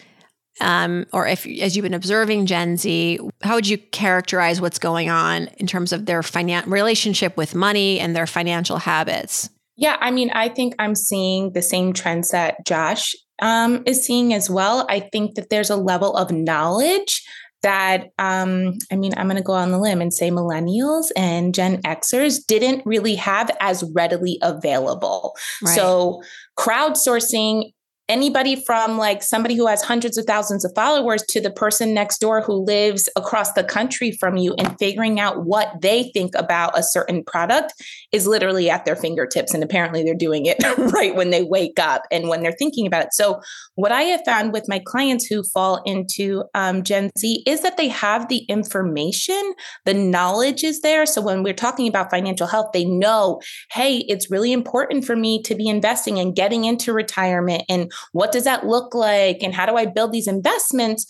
um, 0.61 1.07
or 1.13 1.27
if 1.27 1.47
as 1.47 1.77
you've 1.77 1.85
been 1.85 1.95
observing 1.95 2.47
Gen 2.47 2.77
Z, 2.77 3.21
how 3.43 3.55
would 3.55 3.69
you 3.69 3.79
characterize 3.79 4.61
what's 4.61 4.79
going 4.79 5.09
on 5.09 5.49
in 5.57 5.67
terms 5.67 5.93
of 5.93 6.07
their 6.07 6.21
finan- 6.21 6.67
relationship 6.67 7.37
with 7.37 7.55
money 7.55 8.01
and 8.01 8.15
their 8.15 8.27
financial 8.27 8.79
habits? 8.79 9.49
Yeah, 9.77 9.97
I 10.01 10.11
mean, 10.11 10.31
I 10.31 10.49
think 10.49 10.75
I'm 10.79 10.97
seeing 10.97 11.53
the 11.53 11.63
same 11.63 11.93
trends 11.93 12.31
that 12.31 12.67
Josh 12.67 13.15
um, 13.41 13.85
is 13.87 14.05
seeing 14.05 14.35
as 14.35 14.51
well. 14.51 14.85
I 14.89 14.99
think 14.99 15.37
that 15.37 15.51
there's 15.51 15.71
a 15.71 15.77
level 15.77 16.17
of 16.17 16.33
knowledge 16.33 17.25
that 17.63 18.11
um, 18.19 18.75
I 18.93 18.97
mean, 18.97 19.15
I'm 19.17 19.27
going 19.27 19.37
to 19.37 19.43
go 19.43 19.53
on 19.53 19.73
the 19.73 19.79
limb 19.79 20.01
and 20.01 20.13
say 20.13 20.31
millennials 20.31 21.07
and 21.17 21.55
Gen 21.55 21.83
Xers 21.83 22.45
didn't 22.47 22.85
really 22.87 23.15
have 23.17 23.51
as 23.61 23.85
readily 23.95 24.39
available. 24.43 25.37
Right. 25.63 25.75
So 25.75 26.23
crowdsourcing 26.59 27.73
anybody 28.09 28.57
from 28.65 28.97
like 28.97 29.23
somebody 29.23 29.55
who 29.55 29.67
has 29.67 29.83
hundreds 29.83 30.17
of 30.17 30.25
thousands 30.25 30.65
of 30.65 30.73
followers 30.75 31.23
to 31.25 31.41
the 31.41 31.51
person 31.51 31.93
next 31.93 32.19
door 32.19 32.41
who 32.41 32.55
lives 32.55 33.09
across 33.17 33.53
the 33.53 33.63
country 33.63 34.13
from 34.13 34.37
you 34.37 34.55
and 34.55 34.79
figuring 34.79 35.21
out 35.21 35.45
what 35.45 35.81
they 35.83 36.05
think 36.15 36.35
about 36.35 36.77
a 36.79 36.83
certain 36.83 37.23
product 37.23 37.75
is 38.13 38.27
literally 38.27 38.71
at 38.71 38.85
their 38.85 38.97
fingertips 38.97 39.55
and 39.55 39.63
apparently 39.63 40.03
they're 40.03 40.15
doing 40.15 40.47
it 40.47 40.57
right 40.93 41.15
when 41.15 41.31
they 41.31 41.43
wake 41.43 41.79
up 41.79 42.03
and 42.11 42.29
when 42.29 42.43
they're 42.43 42.53
thinking 42.53 42.87
about 42.87 43.05
it 43.05 43.15
so 43.15 43.41
what 43.75 43.93
i 43.93 44.03
have 44.03 44.21
found 44.25 44.53
with 44.53 44.69
my 44.69 44.79
clients 44.79 45.27
who 45.27 45.43
fall 45.43 45.83
into 45.85 46.45
um, 46.55 46.83
gen 46.83 47.11
z 47.19 47.43
is 47.47 47.63
that 47.63 47.77
they 47.77 47.89
have 47.89 48.29
the 48.29 48.45
information 48.49 49.55
the 49.85 49.95
knowledge 49.95 50.65
is 50.65 50.81
there 50.81 51.07
so 51.07 51.21
when 51.21 51.43
we're 51.43 51.53
talking 51.53 51.89
about 51.89 52.11
financial 52.11 52.47
health 52.47 52.71
they 52.73 52.85
know 52.85 53.41
hey 53.71 53.99
it's 54.09 54.31
really 54.31 54.53
important 54.53 55.05
for 55.05 55.17
me 55.17 55.43
to 55.43 55.55
be 55.55 55.69
investing 55.69 56.19
and 56.19 56.35
getting 56.35 56.65
into 56.65 56.93
retirement 56.93 57.63
and 57.69 57.93
what 58.13 58.33
does 58.33 58.45
that 58.45 58.67
look 58.67 58.95
like? 58.95 59.43
And 59.43 59.55
how 59.55 59.67
do 59.67 59.77
I 59.77 59.87
build 59.87 60.13
these 60.13 60.29
investments? 60.29 61.07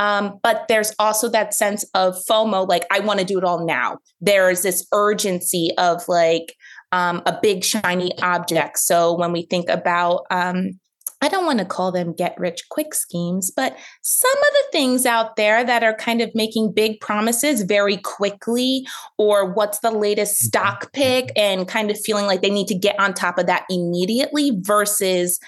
Um, 0.00 0.40
but 0.42 0.64
there's 0.68 0.92
also 0.98 1.28
that 1.28 1.54
sense 1.54 1.84
of 1.94 2.16
FOMO, 2.28 2.66
like 2.66 2.86
I 2.90 3.00
want 3.00 3.20
to 3.20 3.24
do 3.24 3.38
it 3.38 3.44
all 3.44 3.64
now. 3.64 3.98
There 4.20 4.50
is 4.50 4.62
this 4.62 4.86
urgency 4.92 5.70
of 5.78 6.02
like 6.08 6.56
um, 6.90 7.22
a 7.26 7.38
big 7.40 7.62
shiny 7.62 8.18
object. 8.22 8.78
So 8.78 9.16
when 9.16 9.30
we 9.30 9.42
think 9.42 9.68
about 9.68 10.24
um, 10.30 10.80
I 11.22 11.28
don't 11.28 11.44
want 11.44 11.58
to 11.58 11.66
call 11.66 11.92
them 11.92 12.14
get 12.14 12.38
rich 12.38 12.62
quick 12.70 12.94
schemes, 12.94 13.50
but 13.50 13.76
some 14.00 14.30
of 14.30 14.38
the 14.38 14.64
things 14.72 15.04
out 15.04 15.36
there 15.36 15.62
that 15.62 15.82
are 15.82 15.94
kind 15.94 16.22
of 16.22 16.34
making 16.34 16.72
big 16.72 16.98
promises 17.00 17.62
very 17.62 17.98
quickly, 17.98 18.86
or 19.18 19.52
what's 19.52 19.80
the 19.80 19.90
latest 19.90 20.40
mm-hmm. 20.40 20.46
stock 20.46 20.92
pick, 20.94 21.30
and 21.36 21.68
kind 21.68 21.90
of 21.90 22.00
feeling 22.00 22.24
like 22.24 22.40
they 22.40 22.50
need 22.50 22.68
to 22.68 22.74
get 22.74 22.98
on 22.98 23.12
top 23.12 23.38
of 23.38 23.46
that 23.46 23.66
immediately 23.68 24.52
versus 24.60 25.38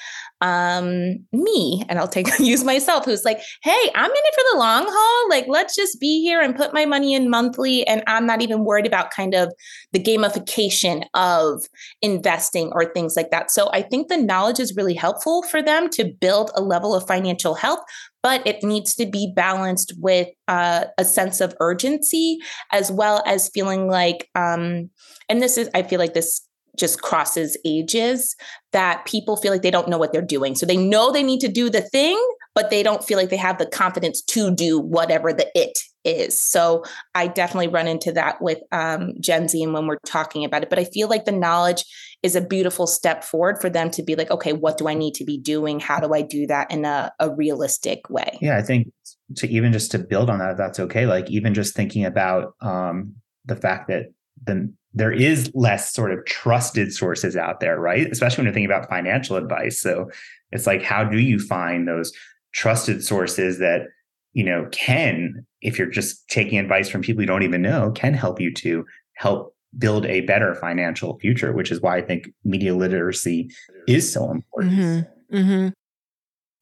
um, 0.42 1.25
me, 1.32 1.84
and 1.88 1.99
I'll 1.99 2.08
take 2.08 2.26
use 2.38 2.64
myself, 2.64 3.04
who's 3.04 3.25
like, 3.25 3.40
hey, 3.62 3.90
I'm 3.94 4.11
in 4.11 4.16
it 4.16 4.34
for 4.34 4.52
the 4.52 4.58
long 4.58 4.84
haul. 4.87 5.30
Like, 5.30 5.46
let's 5.49 5.75
just 5.75 5.99
be 6.00 6.20
here 6.20 6.42
and 6.42 6.54
put 6.54 6.75
my 6.75 6.84
money 6.84 7.14
in 7.14 7.30
monthly. 7.30 7.87
And 7.87 8.02
I'm 8.06 8.26
not 8.26 8.42
even 8.42 8.64
worried 8.64 8.87
about 8.87 9.12
kind 9.12 9.34
of 9.34 9.52
the 9.92 10.02
gamification 10.02 11.04
of 11.14 11.62
investing 12.02 12.70
or 12.72 12.92
things 12.92 13.14
like 13.16 13.30
that. 13.30 13.50
So 13.50 13.70
I 13.72 13.82
think 13.82 14.08
the 14.08 14.16
knowledge 14.16 14.61
is 14.61 14.76
really 14.76 14.94
helpful 14.94 15.42
for 15.44 15.62
them 15.62 15.88
to 15.90 16.12
build 16.20 16.50
a 16.54 16.61
level 16.61 16.94
of 16.94 17.06
financial 17.06 17.54
health, 17.54 17.80
but 18.22 18.46
it 18.46 18.62
needs 18.62 18.94
to 18.96 19.06
be 19.06 19.32
balanced 19.34 19.94
with 19.99 20.28
uh, 20.49 20.84
a 20.99 21.04
sense 21.04 21.40
of 21.40 21.54
urgency 21.61 22.38
as 22.72 22.90
well 22.90 23.22
as 23.26 23.50
feeling 23.54 23.88
like 23.88 24.28
um, 24.34 24.90
and 25.28 25.42
this 25.42 25.56
is 25.56 25.68
i 25.75 25.82
feel 25.82 25.99
like 25.99 26.14
this 26.14 26.46
just 26.78 27.02
crosses 27.02 27.56
ages 27.64 28.34
that 28.72 29.04
people 29.04 29.36
feel 29.36 29.52
like 29.52 29.62
they 29.62 29.70
don't 29.70 29.88
know 29.88 29.98
what 29.98 30.12
they're 30.12 30.22
doing. 30.22 30.54
So 30.54 30.64
they 30.64 30.76
know 30.76 31.12
they 31.12 31.22
need 31.22 31.40
to 31.40 31.48
do 31.48 31.68
the 31.68 31.82
thing, 31.82 32.18
but 32.54 32.70
they 32.70 32.82
don't 32.82 33.04
feel 33.04 33.18
like 33.18 33.30
they 33.30 33.36
have 33.36 33.58
the 33.58 33.66
confidence 33.66 34.22
to 34.22 34.54
do 34.54 34.78
whatever 34.78 35.32
the 35.32 35.50
it 35.54 35.78
is. 36.04 36.42
So 36.42 36.84
I 37.14 37.26
definitely 37.26 37.68
run 37.68 37.86
into 37.86 38.12
that 38.12 38.40
with 38.40 38.58
um, 38.72 39.12
Gen 39.20 39.48
Z 39.48 39.62
and 39.62 39.72
when 39.72 39.86
we're 39.86 39.98
talking 40.06 40.44
about 40.44 40.62
it. 40.62 40.70
But 40.70 40.78
I 40.78 40.84
feel 40.84 41.08
like 41.08 41.24
the 41.24 41.32
knowledge 41.32 41.84
is 42.22 42.36
a 42.36 42.40
beautiful 42.40 42.86
step 42.86 43.24
forward 43.24 43.60
for 43.60 43.68
them 43.68 43.90
to 43.90 44.02
be 44.02 44.14
like, 44.14 44.30
okay, 44.30 44.52
what 44.52 44.78
do 44.78 44.88
I 44.88 44.94
need 44.94 45.14
to 45.14 45.24
be 45.24 45.38
doing? 45.38 45.80
How 45.80 46.00
do 46.00 46.14
I 46.14 46.22
do 46.22 46.46
that 46.46 46.70
in 46.70 46.84
a, 46.84 47.12
a 47.18 47.34
realistic 47.34 48.08
way? 48.08 48.38
Yeah, 48.40 48.56
I 48.56 48.62
think 48.62 48.92
to 49.36 49.48
even 49.48 49.72
just 49.72 49.90
to 49.92 49.98
build 49.98 50.30
on 50.30 50.38
that, 50.38 50.56
that's 50.56 50.80
okay. 50.80 51.06
Like 51.06 51.30
even 51.30 51.54
just 51.54 51.74
thinking 51.74 52.04
about 52.04 52.54
um, 52.60 53.14
the 53.44 53.56
fact 53.56 53.88
that 53.88 54.06
the 54.44 54.72
there 54.94 55.12
is 55.12 55.50
less 55.54 55.92
sort 55.92 56.12
of 56.12 56.25
trusted 56.26 56.92
sources 56.92 57.37
out 57.37 57.61
there, 57.61 57.80
right? 57.80 58.11
Especially 58.11 58.42
when 58.42 58.46
you're 58.46 58.54
thinking 58.54 58.70
about 58.70 58.90
financial 58.90 59.37
advice. 59.37 59.80
So 59.80 60.11
it's 60.50 60.66
like, 60.66 60.82
how 60.82 61.02
do 61.02 61.18
you 61.18 61.38
find 61.38 61.88
those 61.88 62.12
trusted 62.52 63.02
sources 63.02 63.58
that, 63.58 63.87
you 64.34 64.44
know, 64.44 64.68
can, 64.70 65.46
if 65.62 65.78
you're 65.78 65.88
just 65.88 66.28
taking 66.28 66.58
advice 66.58 66.90
from 66.90 67.00
people 67.00 67.22
you 67.22 67.26
don't 67.26 67.42
even 67.42 67.62
know, 67.62 67.90
can 67.92 68.12
help 68.12 68.38
you 68.38 68.52
to 68.54 68.84
help 69.14 69.56
build 69.78 70.04
a 70.04 70.20
better 70.22 70.54
financial 70.54 71.18
future, 71.18 71.52
which 71.52 71.70
is 71.70 71.80
why 71.80 71.96
I 71.96 72.02
think 72.02 72.28
media 72.44 72.75
literacy 72.75 73.50
is 73.88 74.12
so 74.12 74.30
important. 74.30 74.72
Mm-hmm. 74.72 75.37
Mm-hmm. 75.37 75.68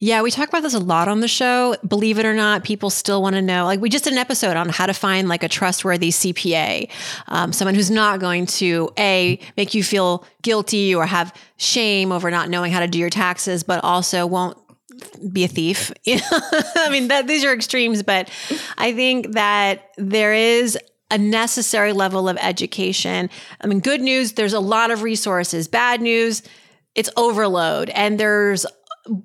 Yeah, 0.03 0.23
we 0.23 0.31
talk 0.31 0.49
about 0.49 0.63
this 0.63 0.73
a 0.73 0.79
lot 0.79 1.09
on 1.09 1.21
the 1.21 1.29
show. 1.29 1.77
Believe 1.87 2.19
it 2.19 2.25
or 2.25 2.33
not, 2.33 2.65
people 2.65 2.89
still 2.89 3.21
want 3.21 3.37
to 3.37 3.43
know. 3.43 3.67
Like, 3.67 3.81
we 3.81 3.91
just 3.91 4.05
did 4.05 4.15
an 4.15 4.19
episode 4.19 4.57
on 4.57 4.71
how 4.71 4.87
to 4.87 4.95
find 4.95 5.29
like 5.29 5.43
a 5.43 5.49
trustworthy 5.49 6.11
CPA, 6.11 6.89
um, 7.29 7.53
someone 7.53 7.75
who's 7.75 7.91
not 7.91 8.19
going 8.19 8.47
to 8.47 8.89
a 8.99 9.39
make 9.59 9.75
you 9.75 9.85
feel 9.85 10.25
guilty 10.41 10.95
or 10.95 11.05
have 11.05 11.35
shame 11.59 12.13
over 12.13 12.31
not 12.31 12.49
knowing 12.49 12.73
how 12.73 12.81
to 12.81 12.87
do 12.87 12.99
your 12.99 13.11
taxes, 13.11 13.63
but 13.63 13.85
also 13.85 14.27
won't 14.27 14.57
be 15.31 15.45
a 15.45 15.49
thief. 15.49 15.93
I 16.09 16.89
mean, 16.91 17.09
that, 17.09 17.27
these 17.27 17.45
are 17.45 17.53
extremes, 17.53 18.03
but 18.03 18.31
I 18.79 18.95
think 18.95 19.33
that 19.33 19.91
there 19.99 20.33
is 20.33 20.79
a 21.11 21.19
necessary 21.19 21.93
level 21.93 22.27
of 22.27 22.39
education. 22.41 23.29
I 23.61 23.67
mean, 23.67 23.81
good 23.81 24.01
news, 24.01 24.33
there's 24.33 24.55
a 24.55 24.61
lot 24.61 24.91
of 24.91 25.03
resources. 25.03 25.69
Bad 25.69 26.01
news, 26.01 26.43
it's 26.95 27.11
overload 27.17 27.91
and 27.91 28.19
there's 28.19 28.67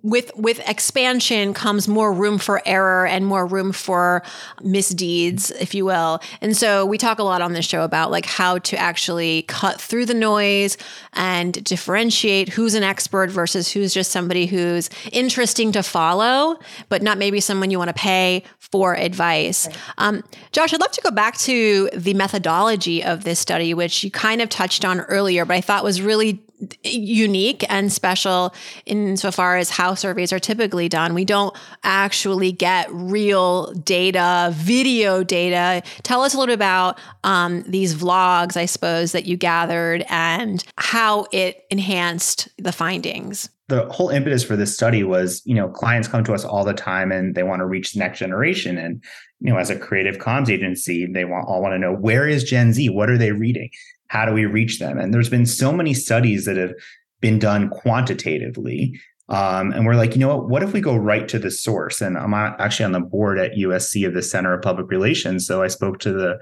with 0.02 0.32
with 0.36 0.68
expansion 0.68 1.54
comes 1.54 1.88
more 1.88 2.12
room 2.12 2.38
for 2.40 2.62
error 2.66 3.06
and 3.06 3.26
more 3.26 3.46
room 3.46 3.72
for 3.72 4.24
misdeeds 4.64 5.52
if 5.52 5.76
you 5.76 5.86
will. 5.86 6.20
And 6.42 6.58
so 6.58 6.86
we 6.86 6.98
talk 6.98 7.20
a 7.20 7.24
lot 7.24 7.42
on 7.42 7.54
this 7.54 7.66
show 7.66 7.84
about 7.84 8.10
like 8.10 8.26
how 8.26 8.58
to 8.60 8.78
actually 8.78 9.44
cut 9.44 9.80
through 9.80 10.08
the 10.08 10.14
noise 10.14 10.78
and 11.14 11.64
differentiate 11.64 12.50
who's 12.50 12.74
an 12.74 12.84
expert 12.84 13.30
versus 13.30 13.72
who's 13.72 13.94
just 13.94 14.12
somebody 14.12 14.48
who's 14.48 14.90
interesting 15.12 15.72
to 15.74 15.84
follow 15.84 16.58
but 16.90 17.02
not 17.02 17.18
maybe 17.18 17.40
someone 17.40 17.70
you 17.70 17.78
want 17.78 17.90
to 17.90 17.94
pay 17.94 18.44
for 18.60 18.96
advice. 18.96 19.70
Um, 19.98 20.24
josh 20.52 20.74
i'd 20.74 20.82
love 20.82 20.92
to 20.92 21.02
go 21.02 21.12
back 21.12 21.38
to 21.38 21.90
the 21.94 22.14
methodology 22.14 23.04
of 23.04 23.24
this 23.24 23.40
study 23.40 23.74
which 23.74 24.04
you 24.04 24.12
kind 24.12 24.42
of 24.42 24.50
touched 24.50 24.84
on 24.84 25.02
earlier 25.02 25.46
but 25.46 25.56
i 25.56 25.62
thought 25.62 25.84
was 25.84 26.02
really 26.02 26.45
unique 26.84 27.66
and 27.70 27.92
special 27.92 28.54
insofar 28.86 29.58
as 29.58 29.70
how 29.70 29.94
surveys 29.94 30.32
are 30.32 30.40
typically 30.40 30.88
done. 30.90 31.14
We 31.14 31.26
don't 31.26 31.56
actually 31.84 32.52
get 32.52 32.88
real 32.92 33.74
data, 33.74 34.52
video 34.54 35.24
data. 35.24 35.84
Tell 36.04 36.22
us 36.22 36.34
a 36.34 36.38
little 36.38 36.52
bit 36.54 36.56
about 36.56 36.98
um, 37.24 37.64
these 37.64 37.96
vlogs, 37.96 38.58
I 38.58 38.66
suppose, 38.66 39.12
that 39.12 39.26
you 39.26 39.38
gathered 39.38 40.06
and 40.10 40.64
how 40.78 41.28
it 41.32 41.66
enhanced 41.70 42.50
the 42.58 42.72
findings 42.72 43.50
the 43.68 43.86
whole 43.92 44.10
impetus 44.10 44.44
for 44.44 44.56
this 44.56 44.74
study 44.74 45.04
was 45.04 45.42
you 45.46 45.56
know 45.56 45.68
clients 45.68 46.08
come 46.08 46.24
to 46.24 46.34
us 46.34 46.46
all 46.46 46.64
the 46.64 46.74
time 46.74 47.12
and 47.12 47.36
they 47.36 47.44
want 47.44 47.60
to 47.60 47.66
reach 47.66 47.94
the 47.94 48.00
next 48.00 48.20
generation 48.20 48.78
and 48.78 49.04
you 49.40 49.52
know 49.52 49.58
as 49.58 49.70
a 49.70 49.80
creative 49.80 50.18
comms 50.18 50.50
agency 50.50 51.06
they 51.06 51.26
want 51.26 51.48
all 51.48 51.62
want 51.62 51.74
to 51.74 51.80
know 51.80 51.94
where 51.94 52.28
is 52.28 52.44
gen 52.44 52.74
z 52.74 52.90
what 52.90 53.10
are 53.10 53.18
they 53.18 53.32
reading 53.32 53.70
how 54.08 54.26
do 54.26 54.34
we 54.34 54.46
reach 54.46 54.80
them? 54.80 54.98
And 54.98 55.14
there's 55.14 55.30
been 55.30 55.46
so 55.46 55.72
many 55.72 55.94
studies 55.94 56.46
that 56.46 56.58
have 56.58 56.74
been 57.22 57.40
done 57.40 57.70
quantitatively. 57.70 59.00
Um, 59.30 59.72
and 59.72 59.86
we're 59.86 59.96
like, 59.96 60.14
you 60.14 60.20
know 60.20 60.36
what? 60.36 60.50
What 60.50 60.64
if 60.64 60.74
we 60.74 60.82
go 60.82 60.96
right 60.96 61.28
to 61.28 61.40
the 61.40 61.50
source? 61.50 62.02
And 62.02 62.18
I'm 62.18 62.34
actually 62.34 62.86
on 62.86 62.92
the 62.92 63.00
board 63.00 63.40
at 63.40 63.56
USC 63.56 64.06
of 64.08 64.14
the 64.14 64.22
Center 64.22 64.54
of 64.54 64.62
Public 64.62 64.90
Relations. 64.90 65.48
So 65.48 65.64
I 65.64 65.68
spoke 65.68 66.00
to 66.00 66.14
the 66.14 66.40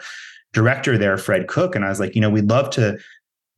director 0.52 0.98
there, 0.98 1.18
Fred 1.18 1.48
Cook, 1.48 1.76
and 1.76 1.86
I 1.86 1.90
was 1.90 2.00
like, 2.00 2.16
you 2.16 2.22
know, 2.22 2.30
we'd 2.30 2.50
love 2.50 2.70
to 2.72 2.98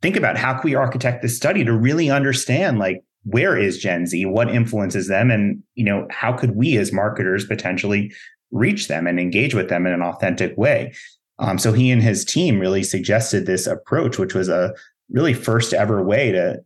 think 0.02 0.16
about 0.16 0.38
how 0.38 0.54
can 0.54 0.62
we 0.64 0.76
architect 0.76 1.24
this 1.24 1.36
study 1.36 1.64
to 1.64 1.74
really 1.74 2.10
understand 2.10 2.78
like 2.78 3.04
where 3.26 3.58
is 3.58 3.78
Gen 3.78 4.06
Z, 4.06 4.26
what 4.26 4.50
influences 4.50 5.08
them, 5.08 5.32
and 5.32 5.62
you 5.74 5.84
know, 5.84 6.08
how 6.10 6.32
could 6.32 6.56
we 6.56 6.78
as 6.78 6.94
marketers 6.94 7.46
potentially 7.46 8.14
reach 8.52 8.88
them 8.88 9.08
and 9.08 9.20
engage 9.20 9.54
with 9.54 9.68
them 9.70 9.86
in 9.86 9.94
an 9.94 10.02
authentic 10.02 10.56
way? 10.58 10.94
Um, 11.40 11.58
so 11.58 11.74
he 11.74 11.92
and 11.92 12.02
his 12.02 12.24
team 12.24 12.60
really 12.60 12.84
suggested 12.84 13.46
this 13.46 13.68
approach, 13.68 14.18
which 14.18 14.34
was 14.34 14.48
a 14.48 14.74
really 15.10 15.34
first 15.34 15.74
ever 15.74 16.04
way 16.04 16.32
to 16.32 16.64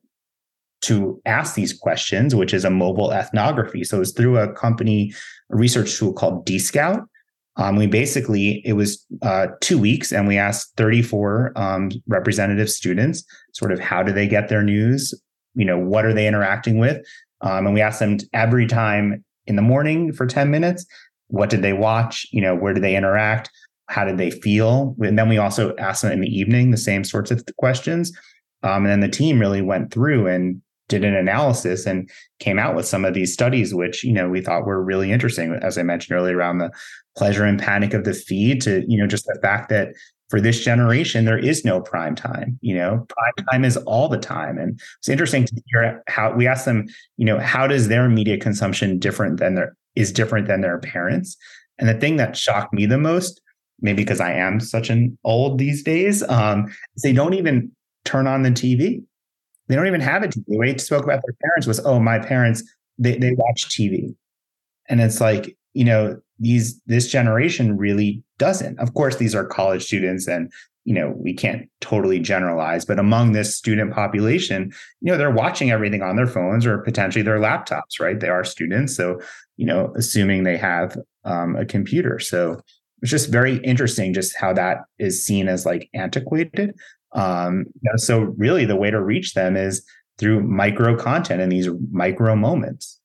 to 0.81 1.21
ask 1.25 1.55
these 1.55 1.73
questions, 1.73 2.33
which 2.33 2.53
is 2.53 2.63
a 2.63 2.69
mobile 2.69 3.11
ethnography. 3.11 3.83
So 3.83 3.97
it 3.97 3.99
was 3.99 4.13
through 4.13 4.37
a 4.37 4.53
company, 4.53 5.13
a 5.51 5.57
research 5.57 5.97
tool 5.97 6.13
called 6.13 6.45
DScout. 6.45 7.05
Um, 7.57 7.75
we 7.75 7.85
basically 7.85 8.61
it 8.65 8.73
was 8.73 9.05
uh, 9.21 9.47
two 9.59 9.77
weeks, 9.77 10.13
and 10.13 10.27
we 10.27 10.37
asked 10.37 10.73
34 10.77 11.51
um, 11.55 11.91
representative 12.07 12.69
students, 12.69 13.23
sort 13.53 13.71
of 13.71 13.79
how 13.79 14.03
do 14.03 14.13
they 14.13 14.27
get 14.27 14.47
their 14.47 14.63
news? 14.63 15.13
You 15.59 15.65
know, 15.65 15.77
what 15.77 16.05
are 16.05 16.13
they 16.13 16.27
interacting 16.27 16.79
with? 16.79 17.05
Um, 17.41 17.65
and 17.67 17.73
we 17.73 17.81
asked 17.81 17.99
them 17.99 18.17
every 18.33 18.65
time 18.65 19.23
in 19.45 19.55
the 19.55 19.61
morning 19.61 20.11
for 20.11 20.25
10 20.25 20.49
minutes, 20.49 20.85
what 21.27 21.49
did 21.49 21.61
they 21.61 21.73
watch? 21.73 22.25
You 22.31 22.41
know, 22.41 22.55
where 22.55 22.73
did 22.73 22.83
they 22.83 22.95
interact? 22.95 23.51
how 23.89 24.05
did 24.05 24.17
they 24.17 24.29
feel? 24.29 24.95
And 24.99 25.17
then 25.17 25.27
we 25.27 25.37
also 25.37 25.75
asked 25.77 26.03
them 26.03 26.11
in 26.11 26.21
the 26.21 26.27
evening 26.27 26.69
the 26.69 26.77
same 26.77 27.03
sorts 27.03 27.31
of 27.31 27.43
questions. 27.57 28.15
Um, 28.61 28.85
and 28.85 28.87
then 28.87 28.99
the 28.99 29.09
team 29.09 29.39
really 29.39 29.61
went 29.61 29.91
through 29.91 30.27
and 30.27 30.61
did 30.89 31.03
an 31.03 31.15
analysis 31.15 31.85
and 31.85 32.09
came 32.39 32.59
out 32.59 32.75
with 32.75 32.85
some 32.85 33.03
of 33.03 33.13
these 33.13 33.33
studies, 33.33 33.73
which 33.73 34.03
you 34.03 34.13
know 34.13 34.29
we 34.29 34.41
thought 34.41 34.65
were 34.65 34.83
really 34.83 35.11
interesting. 35.11 35.53
As 35.61 35.77
I 35.77 35.83
mentioned 35.83 36.17
earlier, 36.17 36.37
around 36.37 36.59
the 36.59 36.71
pleasure 37.17 37.45
and 37.45 37.59
panic 37.59 37.93
of 37.93 38.03
the 38.03 38.13
feed, 38.13 38.61
to 38.61 38.83
you 38.87 38.99
know 38.99 39.07
just 39.07 39.25
the 39.25 39.39
fact 39.41 39.69
that 39.69 39.89
for 40.29 40.39
this 40.39 40.63
generation, 40.63 41.25
there 41.25 41.37
is 41.37 41.65
no 41.65 41.81
prime 41.81 42.15
time. 42.15 42.57
You 42.61 42.75
know, 42.75 43.05
prime 43.09 43.45
time 43.51 43.65
is 43.65 43.77
all 43.77 44.07
the 44.07 44.17
time. 44.17 44.57
And 44.57 44.79
it's 44.99 45.09
interesting 45.09 45.45
to 45.45 45.61
hear 45.67 46.03
how 46.07 46.31
we 46.33 46.47
ask 46.47 46.65
them, 46.65 46.87
you 47.17 47.25
know, 47.25 47.39
how 47.39 47.67
does 47.67 47.87
their 47.87 48.07
media 48.07 48.37
consumption 48.37 48.99
different 48.99 49.39
than 49.39 49.55
their 49.55 49.75
is 49.95 50.11
different 50.11 50.47
than 50.47 50.61
their 50.61 50.79
parents? 50.79 51.35
And 51.79 51.89
the 51.89 51.95
thing 51.95 52.17
that 52.17 52.37
shocked 52.37 52.73
me 52.73 52.85
the 52.85 52.97
most, 52.97 53.41
maybe 53.81 54.03
because 54.03 54.19
I 54.19 54.33
am 54.33 54.59
such 54.59 54.89
an 54.89 55.17
old 55.23 55.57
these 55.57 55.83
days, 55.83 56.21
um, 56.29 56.67
is 56.95 57.01
they 57.01 57.13
don't 57.13 57.33
even 57.33 57.71
turn 58.05 58.27
on 58.27 58.43
the 58.43 58.51
TV. 58.51 59.03
They 59.67 59.75
don't 59.75 59.87
even 59.87 60.01
have 60.01 60.23
a 60.23 60.27
TV. 60.27 60.43
The 60.47 60.57
way 60.57 60.71
they 60.71 60.77
spoke 60.77 61.03
about 61.03 61.21
their 61.25 61.35
parents 61.41 61.65
was, 61.65 61.79
oh, 61.79 61.99
my 61.99 62.19
parents, 62.19 62.63
they, 62.97 63.17
they 63.17 63.33
watch 63.33 63.69
TV. 63.69 64.15
And 64.89 65.01
it's 65.01 65.21
like, 65.21 65.55
you 65.73 65.85
know, 65.85 66.19
these 66.39 66.81
this 66.85 67.07
generation 67.07 67.77
really 67.77 68.23
doesn't. 68.39 68.79
Of 68.79 68.95
course, 68.95 69.17
these 69.17 69.35
are 69.35 69.45
college 69.45 69.85
students 69.85 70.27
and 70.27 70.51
you 70.85 70.95
know, 70.95 71.13
we 71.17 71.33
can't 71.33 71.69
totally 71.81 72.19
generalize, 72.19 72.83
but 72.83 72.97
among 72.97 73.33
this 73.33 73.55
student 73.55 73.93
population, 73.93 74.73
you 75.01 75.11
know, 75.11 75.19
they're 75.19 75.29
watching 75.29 75.69
everything 75.69 76.01
on 76.01 76.15
their 76.15 76.25
phones 76.25 76.65
or 76.65 76.79
potentially 76.79 77.21
their 77.21 77.37
laptops, 77.37 77.99
right? 77.99 78.19
They 78.19 78.29
are 78.29 78.43
students. 78.43 78.95
So, 78.95 79.19
you 79.57 79.67
know, 79.67 79.93
assuming 79.95 80.45
they 80.45 80.57
have 80.57 80.97
um, 81.25 81.55
a 81.55 81.63
computer. 81.65 82.17
So 82.17 82.59
it's 83.01 83.11
just 83.11 83.29
very 83.29 83.57
interesting 83.57 84.13
just 84.13 84.35
how 84.35 84.53
that 84.53 84.79
is 84.97 85.23
seen 85.23 85.47
as 85.47 85.65
like 85.65 85.89
antiquated. 85.93 86.73
Um, 87.11 87.65
you 87.81 87.91
know, 87.91 87.97
so 87.97 88.33
really 88.37 88.65
the 88.65 88.75
way 88.75 88.89
to 88.89 89.01
reach 89.01 89.33
them 89.33 89.55
is 89.55 89.85
through 90.17 90.41
micro 90.41 90.97
content 90.97 91.41
and 91.41 91.51
these 91.51 91.69
micro 91.91 92.35
moments. 92.35 92.98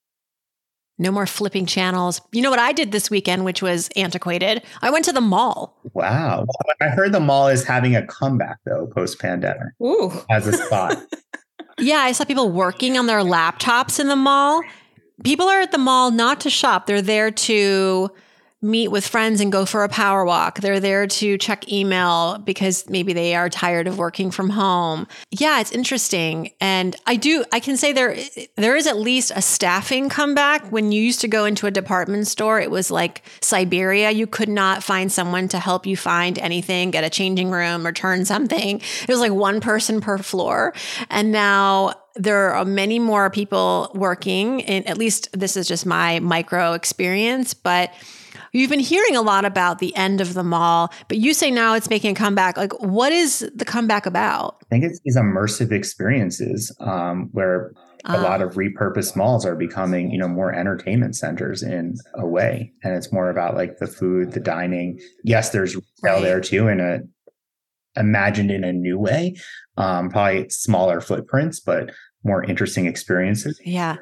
No 0.97 1.11
more 1.11 1.25
flipping 1.25 1.65
channels. 1.65 2.21
You 2.31 2.41
know 2.41 2.49
what 2.49 2.59
I 2.59 2.71
did 2.71 2.91
this 2.91 3.09
weekend, 3.09 3.43
which 3.43 3.61
was 3.61 3.89
antiquated? 3.95 4.63
I 4.81 4.89
went 4.89 5.05
to 5.05 5.11
the 5.11 5.21
mall. 5.21 5.77
Wow. 5.93 6.45
I 6.81 6.87
heard 6.87 7.11
the 7.11 7.19
mall 7.19 7.47
is 7.47 7.65
having 7.65 7.95
a 7.95 8.05
comeback 8.05 8.59
though, 8.65 8.87
post 8.87 9.19
pandemic. 9.19 9.73
Ooh. 9.83 10.11
As 10.29 10.47
a 10.47 10.53
spot. 10.53 10.97
yeah, 11.79 11.97
I 11.97 12.13
saw 12.13 12.23
people 12.23 12.49
working 12.49 12.97
on 12.97 13.07
their 13.07 13.19
laptops 13.19 13.99
in 13.99 14.07
the 14.07 14.15
mall. 14.15 14.61
People 15.23 15.47
are 15.47 15.61
at 15.61 15.71
the 15.71 15.77
mall 15.77 16.11
not 16.11 16.41
to 16.41 16.49
shop, 16.49 16.87
they're 16.87 17.01
there 17.01 17.31
to 17.31 18.09
meet 18.65 18.89
with 18.89 19.07
friends 19.07 19.41
and 19.41 19.51
go 19.51 19.65
for 19.65 19.83
a 19.83 19.89
power 19.89 20.25
walk. 20.25 20.59
They're 20.59 20.79
there 20.79 21.05
to 21.05 21.37
check 21.37 21.71
email 21.71 22.39
because 22.39 22.89
maybe 22.89 23.13
they 23.13 23.35
are 23.35 23.47
tired 23.47 23.87
of 23.87 23.97
working 23.97 24.31
from 24.31 24.49
home. 24.49 25.07
Yeah, 25.29 25.59
it's 25.61 25.71
interesting. 25.71 26.51
And 26.59 26.95
I 27.05 27.15
do 27.15 27.45
I 27.51 27.59
can 27.59 27.77
say 27.77 27.93
there 27.93 28.17
there 28.55 28.75
is 28.75 28.87
at 28.87 28.97
least 28.97 29.31
a 29.35 29.41
staffing 29.41 30.09
comeback. 30.09 30.71
When 30.71 30.91
you 30.91 31.01
used 31.01 31.21
to 31.21 31.27
go 31.27 31.45
into 31.45 31.67
a 31.67 31.71
department 31.71 32.27
store, 32.27 32.59
it 32.59 32.71
was 32.71 32.89
like 32.89 33.21
Siberia. 33.41 34.11
You 34.11 34.25
could 34.25 34.49
not 34.49 34.83
find 34.83 35.11
someone 35.11 35.47
to 35.49 35.59
help 35.59 35.85
you 35.85 35.95
find 35.95 36.39
anything, 36.39 36.91
get 36.91 37.03
a 37.03 37.09
changing 37.09 37.51
room, 37.51 37.85
return 37.85 38.25
something. 38.25 38.79
It 38.79 39.07
was 39.07 39.19
like 39.19 39.31
one 39.31 39.61
person 39.61 40.01
per 40.01 40.17
floor. 40.17 40.73
And 41.09 41.31
now 41.31 41.93
there 42.15 42.53
are 42.53 42.65
many 42.65 42.99
more 42.99 43.29
people 43.29 43.91
working 43.93 44.63
and 44.63 44.87
at 44.87 44.97
least 44.97 45.29
this 45.33 45.57
is 45.57 45.67
just 45.67 45.85
my 45.85 46.19
micro 46.19 46.73
experience, 46.73 47.53
but 47.53 47.93
You've 48.55 48.69
been 48.69 48.79
hearing 48.79 49.17
a 49.17 49.21
lot 49.21 49.43
about 49.43 49.79
the 49.79 49.93
end 49.97 50.21
of 50.21 50.33
the 50.33 50.43
mall, 50.43 50.93
but 51.09 51.17
you 51.17 51.33
say 51.33 51.51
now 51.51 51.73
it's 51.73 51.89
making 51.89 52.11
a 52.11 52.15
comeback. 52.15 52.55
Like, 52.55 52.71
what 52.81 53.11
is 53.11 53.39
the 53.53 53.65
comeback 53.65 54.05
about? 54.05 54.55
I 54.61 54.65
think 54.69 54.85
it's 54.85 55.01
these 55.03 55.17
immersive 55.17 55.73
experiences 55.73 56.73
um, 56.79 57.27
where 57.33 57.73
a 58.05 58.17
lot 58.21 58.41
of 58.41 58.51
ah. 58.51 58.53
repurposed 58.53 59.17
malls 59.17 59.45
are 59.45 59.55
becoming, 59.55 60.09
you 60.09 60.17
know, 60.17 60.29
more 60.29 60.53
entertainment 60.53 61.17
centers 61.17 61.63
in 61.63 61.95
a 62.13 62.25
way, 62.25 62.71
and 62.81 62.95
it's 62.95 63.11
more 63.11 63.29
about 63.29 63.55
like 63.55 63.79
the 63.79 63.87
food, 63.87 64.31
the 64.31 64.39
dining. 64.39 65.01
Yes, 65.25 65.49
there's 65.49 65.75
retail 65.75 65.89
right. 66.03 66.21
there 66.21 66.39
too, 66.39 66.69
in 66.69 66.79
a 66.79 66.99
imagined 67.97 68.51
in 68.51 68.63
a 68.63 68.73
new 68.73 68.97
way, 68.97 69.35
um, 69.77 70.09
probably 70.09 70.49
smaller 70.49 71.01
footprints, 71.01 71.59
but 71.59 71.91
more 72.23 72.43
interesting 72.43 72.85
experiences. 72.85 73.59
Yeah. 73.63 73.97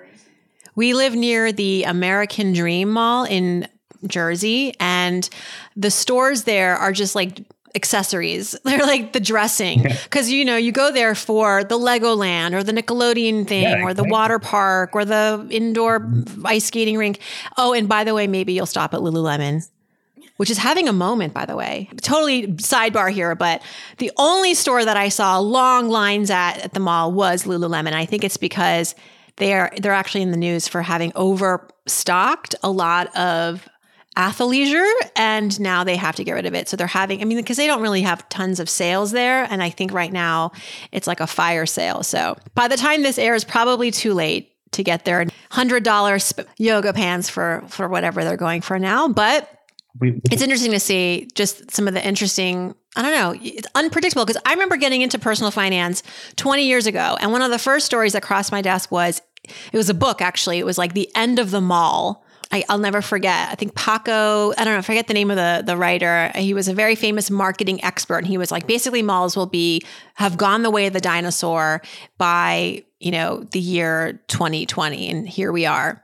We 0.75 0.93
live 0.93 1.15
near 1.15 1.51
the 1.51 1.83
American 1.83 2.53
Dream 2.53 2.89
Mall 2.89 3.25
in 3.25 3.67
Jersey, 4.07 4.73
and 4.79 5.29
the 5.75 5.91
stores 5.91 6.43
there 6.43 6.75
are 6.75 6.91
just 6.91 7.15
like 7.15 7.43
accessories. 7.75 8.55
They're 8.63 8.79
like 8.79 9.13
the 9.13 9.19
dressing 9.19 9.83
because 9.83 10.31
you 10.31 10.45
know 10.45 10.57
you 10.57 10.71
go 10.71 10.91
there 10.91 11.15
for 11.15 11.63
the 11.63 11.77
Legoland 11.77 12.53
or 12.53 12.63
the 12.63 12.71
Nickelodeon 12.71 13.47
thing 13.47 13.63
yeah, 13.63 13.83
or 13.83 13.93
the 13.93 14.03
water 14.03 14.39
park 14.39 14.91
or 14.93 15.05
the 15.05 15.45
indoor 15.49 16.11
ice 16.45 16.65
skating 16.65 16.97
rink. 16.97 17.19
Oh, 17.57 17.73
and 17.73 17.87
by 17.87 18.03
the 18.03 18.13
way, 18.13 18.27
maybe 18.27 18.53
you'll 18.53 18.65
stop 18.65 18.93
at 18.93 19.01
Lululemon. 19.01 19.67
Which 20.37 20.49
is 20.49 20.57
having 20.57 20.89
a 20.89 20.93
moment, 20.93 21.33
by 21.33 21.45
the 21.45 21.55
way. 21.55 21.89
Totally 22.01 22.47
sidebar 22.47 23.11
here, 23.11 23.35
but 23.35 23.61
the 23.99 24.11
only 24.17 24.55
store 24.55 24.83
that 24.83 24.97
I 24.97 25.09
saw 25.09 25.37
long 25.39 25.89
lines 25.89 26.31
at 26.31 26.57
at 26.57 26.73
the 26.73 26.79
mall 26.79 27.11
was 27.11 27.43
Lululemon. 27.43 27.93
I 27.93 28.05
think 28.05 28.23
it's 28.23 28.37
because 28.37 28.95
they're 29.37 29.71
they're 29.79 29.93
actually 29.93 30.23
in 30.23 30.31
the 30.31 30.37
news 30.37 30.67
for 30.67 30.81
having 30.81 31.11
overstocked 31.15 32.55
a 32.63 32.71
lot 32.71 33.15
of 33.15 33.67
athleisure 34.17 34.91
and 35.15 35.59
now 35.59 35.83
they 35.83 35.95
have 35.95 36.15
to 36.15 36.23
get 36.23 36.33
rid 36.33 36.45
of 36.45 36.53
it. 36.53 36.69
So 36.69 36.77
they're 36.77 36.87
having, 36.87 37.21
I 37.21 37.25
mean, 37.25 37.37
because 37.37 37.57
they 37.57 37.67
don't 37.67 37.81
really 37.81 38.03
have 38.03 38.27
tons 38.29 38.59
of 38.59 38.69
sales 38.69 39.11
there. 39.11 39.47
And 39.49 39.63
I 39.63 39.69
think 39.69 39.91
right 39.91 40.11
now 40.11 40.51
it's 40.91 41.07
like 41.07 41.19
a 41.19 41.27
fire 41.27 41.65
sale. 41.65 42.03
So 42.03 42.37
by 42.53 42.67
the 42.67 42.77
time 42.77 43.01
this 43.01 43.17
airs, 43.17 43.43
probably 43.43 43.89
too 43.91 44.13
late 44.13 44.51
to 44.73 44.83
get 44.83 45.05
their 45.05 45.25
$100 45.51 46.21
sp- 46.21 46.49
yoga 46.57 46.93
pants 46.93 47.29
for, 47.29 47.63
for 47.69 47.87
whatever 47.87 48.23
they're 48.23 48.37
going 48.37 48.61
for 48.61 48.77
now. 48.77 49.07
But 49.07 49.49
it's 50.01 50.41
interesting 50.41 50.71
to 50.71 50.79
see 50.79 51.27
just 51.35 51.71
some 51.71 51.87
of 51.87 51.93
the 51.93 52.05
interesting 52.05 52.75
I 52.95 53.01
don't 53.01 53.11
know. 53.11 53.39
It's 53.41 53.67
unpredictable 53.73 54.23
because 54.23 54.41
I 54.45 54.53
remember 54.53 54.77
getting 54.77 55.01
into 55.01 55.17
personal 55.17 55.49
finance 55.49 56.03
20 56.35 56.63
years 56.63 56.85
ago. 56.85 57.17
And 57.19 57.31
one 57.31 57.41
of 57.41 57.49
the 57.49 57.57
first 57.57 57.87
stories 57.87 58.13
that 58.13 58.21
crossed 58.21 58.51
my 58.51 58.61
desk 58.61 58.91
was 58.91 59.19
it 59.43 59.77
was 59.77 59.89
a 59.89 59.95
book, 59.95 60.21
actually. 60.21 60.59
It 60.59 60.65
was 60.65 60.77
like 60.77 60.93
The 60.93 61.09
End 61.15 61.39
of 61.39 61.49
the 61.49 61.59
Mall 61.59 62.23
I, 62.53 62.63
will 62.69 62.77
never 62.77 63.01
forget. 63.01 63.49
I 63.49 63.55
think 63.55 63.73
Paco, 63.73 64.51
I 64.51 64.63
don't 64.63 64.73
know, 64.73 64.77
I 64.77 64.81
forget 64.81 65.07
the 65.07 65.15
name 65.15 65.31
of 65.31 65.37
the 65.37 65.63
the 65.65 65.75
writer. 65.75 66.31
He 66.35 66.53
was 66.53 66.67
a 66.67 66.73
very 66.73 66.95
famous 66.95 67.31
marketing 67.31 67.83
expert, 67.83 68.19
and 68.19 68.27
he 68.27 68.37
was 68.37 68.51
like, 68.51 68.67
basically, 68.67 69.01
malls 69.01 69.35
will 69.35 69.47
be 69.47 69.81
have 70.13 70.37
gone 70.37 70.61
the 70.61 70.69
way 70.69 70.85
of 70.85 70.93
the 70.93 71.01
dinosaur 71.01 71.81
by 72.19 72.83
you 72.99 73.11
know 73.11 73.43
the 73.51 73.59
year 73.59 74.21
2020, 74.27 75.09
and 75.09 75.27
here 75.27 75.51
we 75.51 75.65
are. 75.65 76.02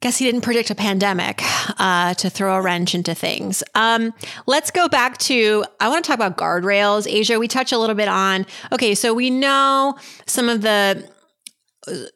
Guess 0.00 0.18
he 0.18 0.24
didn't 0.26 0.42
predict 0.42 0.70
a 0.70 0.74
pandemic 0.76 1.40
uh, 1.78 2.14
to 2.14 2.30
throw 2.30 2.54
a 2.56 2.62
wrench 2.62 2.94
into 2.94 3.14
things. 3.14 3.64
Um, 3.74 4.14
let's 4.46 4.70
go 4.70 4.88
back 4.88 5.18
to, 5.18 5.64
I 5.80 5.88
want 5.88 6.04
to 6.04 6.08
talk 6.08 6.16
about 6.16 6.36
guardrails. 6.36 7.06
Aja, 7.06 7.38
we 7.38 7.48
touch 7.48 7.72
a 7.72 7.78
little 7.78 7.96
bit 7.96 8.08
on, 8.08 8.46
okay, 8.70 8.94
so 8.94 9.12
we 9.12 9.28
know 9.28 9.96
some 10.26 10.48
of 10.48 10.62
the, 10.62 11.10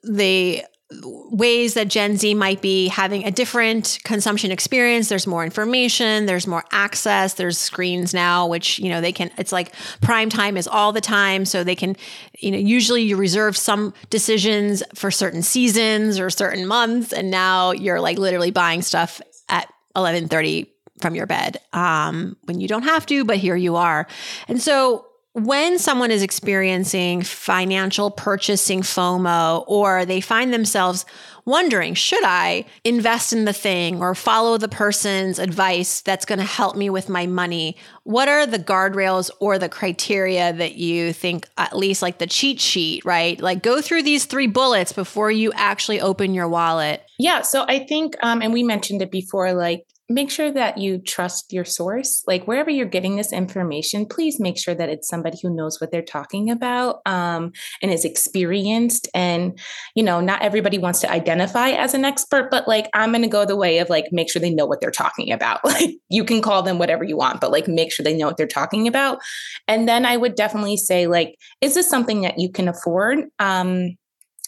the 0.04 0.62
ways 1.02 1.74
that 1.74 1.88
Gen 1.88 2.16
Z 2.16 2.34
might 2.34 2.60
be 2.60 2.88
having 2.88 3.24
a 3.24 3.30
different 3.30 3.98
consumption 4.04 4.50
experience. 4.50 5.08
There's 5.08 5.26
more 5.26 5.44
information, 5.44 6.26
there's 6.26 6.46
more 6.46 6.64
access, 6.70 7.34
there's 7.34 7.58
screens 7.58 8.12
now, 8.12 8.46
which, 8.46 8.78
you 8.78 8.88
know, 8.88 9.00
they 9.00 9.12
can, 9.12 9.30
it's 9.38 9.52
like 9.52 9.72
prime 10.00 10.30
time 10.30 10.56
is 10.56 10.68
all 10.68 10.92
the 10.92 11.00
time. 11.00 11.44
So 11.44 11.64
they 11.64 11.76
can, 11.76 11.96
you 12.38 12.50
know, 12.50 12.58
usually 12.58 13.02
you 13.02 13.16
reserve 13.16 13.56
some 13.56 13.94
decisions 14.10 14.82
for 14.94 15.10
certain 15.10 15.42
seasons 15.42 16.18
or 16.18 16.30
certain 16.30 16.66
months. 16.66 17.12
And 17.12 17.30
now 17.30 17.72
you're 17.72 18.00
like 18.00 18.18
literally 18.18 18.50
buying 18.50 18.82
stuff 18.82 19.20
at 19.48 19.66
1130 19.94 20.68
from 21.00 21.14
your 21.14 21.26
bed 21.26 21.58
um, 21.72 22.36
when 22.44 22.60
you 22.60 22.68
don't 22.68 22.84
have 22.84 23.06
to, 23.06 23.24
but 23.24 23.36
here 23.36 23.56
you 23.56 23.76
are. 23.76 24.06
And 24.48 24.62
so 24.62 25.06
when 25.34 25.78
someone 25.78 26.10
is 26.10 26.22
experiencing 26.22 27.22
financial 27.22 28.10
purchasing 28.10 28.82
FOMO 28.82 29.64
or 29.66 30.04
they 30.04 30.20
find 30.20 30.52
themselves 30.52 31.06
wondering, 31.46 31.94
should 31.94 32.22
I 32.22 32.66
invest 32.84 33.32
in 33.32 33.46
the 33.46 33.52
thing 33.54 34.02
or 34.02 34.14
follow 34.14 34.58
the 34.58 34.68
person's 34.68 35.38
advice 35.38 36.02
that's 36.02 36.26
going 36.26 36.38
to 36.38 36.44
help 36.44 36.76
me 36.76 36.90
with 36.90 37.08
my 37.08 37.26
money? 37.26 37.78
What 38.04 38.28
are 38.28 38.46
the 38.46 38.58
guardrails 38.58 39.30
or 39.40 39.58
the 39.58 39.70
criteria 39.70 40.52
that 40.52 40.74
you 40.74 41.14
think, 41.14 41.48
at 41.56 41.74
least 41.74 42.02
like 42.02 42.18
the 42.18 42.26
cheat 42.26 42.60
sheet, 42.60 43.04
right? 43.04 43.40
Like 43.40 43.62
go 43.62 43.80
through 43.80 44.02
these 44.02 44.26
three 44.26 44.46
bullets 44.46 44.92
before 44.92 45.30
you 45.30 45.50
actually 45.54 46.00
open 46.00 46.34
your 46.34 46.48
wallet. 46.48 47.04
Yeah. 47.18 47.40
So 47.40 47.64
I 47.66 47.86
think, 47.86 48.16
um, 48.22 48.42
and 48.42 48.52
we 48.52 48.62
mentioned 48.62 49.00
it 49.00 49.10
before, 49.10 49.54
like 49.54 49.86
make 50.08 50.30
sure 50.30 50.50
that 50.50 50.78
you 50.78 50.98
trust 50.98 51.52
your 51.52 51.64
source. 51.64 52.22
Like 52.26 52.46
wherever 52.46 52.70
you're 52.70 52.86
getting 52.86 53.16
this 53.16 53.32
information, 53.32 54.06
please 54.06 54.40
make 54.40 54.58
sure 54.58 54.74
that 54.74 54.88
it's 54.88 55.08
somebody 55.08 55.38
who 55.42 55.54
knows 55.54 55.80
what 55.80 55.90
they're 55.90 56.02
talking 56.02 56.50
about 56.50 57.00
um, 57.06 57.52
and 57.80 57.90
is 57.90 58.04
experienced. 58.04 59.08
And, 59.14 59.58
you 59.94 60.02
know, 60.02 60.20
not 60.20 60.42
everybody 60.42 60.78
wants 60.78 61.00
to 61.00 61.10
identify 61.10 61.70
as 61.70 61.94
an 61.94 62.04
expert, 62.04 62.50
but 62.50 62.68
like 62.68 62.88
I'm 62.94 63.10
going 63.10 63.22
to 63.22 63.28
go 63.28 63.44
the 63.44 63.56
way 63.56 63.78
of 63.78 63.88
like, 63.88 64.06
make 64.12 64.30
sure 64.30 64.40
they 64.40 64.52
know 64.52 64.66
what 64.66 64.80
they're 64.80 64.90
talking 64.90 65.32
about. 65.32 65.60
Like 65.72 65.96
you 66.10 66.24
can 66.24 66.42
call 66.42 66.62
them 66.62 66.78
whatever 66.78 67.02
you 67.02 67.16
want, 67.16 67.40
but 67.40 67.50
like 67.50 67.66
make 67.66 67.90
sure 67.90 68.04
they 68.04 68.14
know 68.14 68.26
what 68.26 68.36
they're 68.36 68.46
talking 68.46 68.86
about. 68.86 69.20
And 69.66 69.88
then 69.88 70.04
I 70.04 70.18
would 70.18 70.34
definitely 70.34 70.76
say, 70.76 71.06
like, 71.06 71.34
is 71.62 71.74
this 71.74 71.88
something 71.88 72.20
that 72.20 72.38
you 72.38 72.52
can 72.52 72.68
afford? 72.68 73.20
Um, 73.38 73.96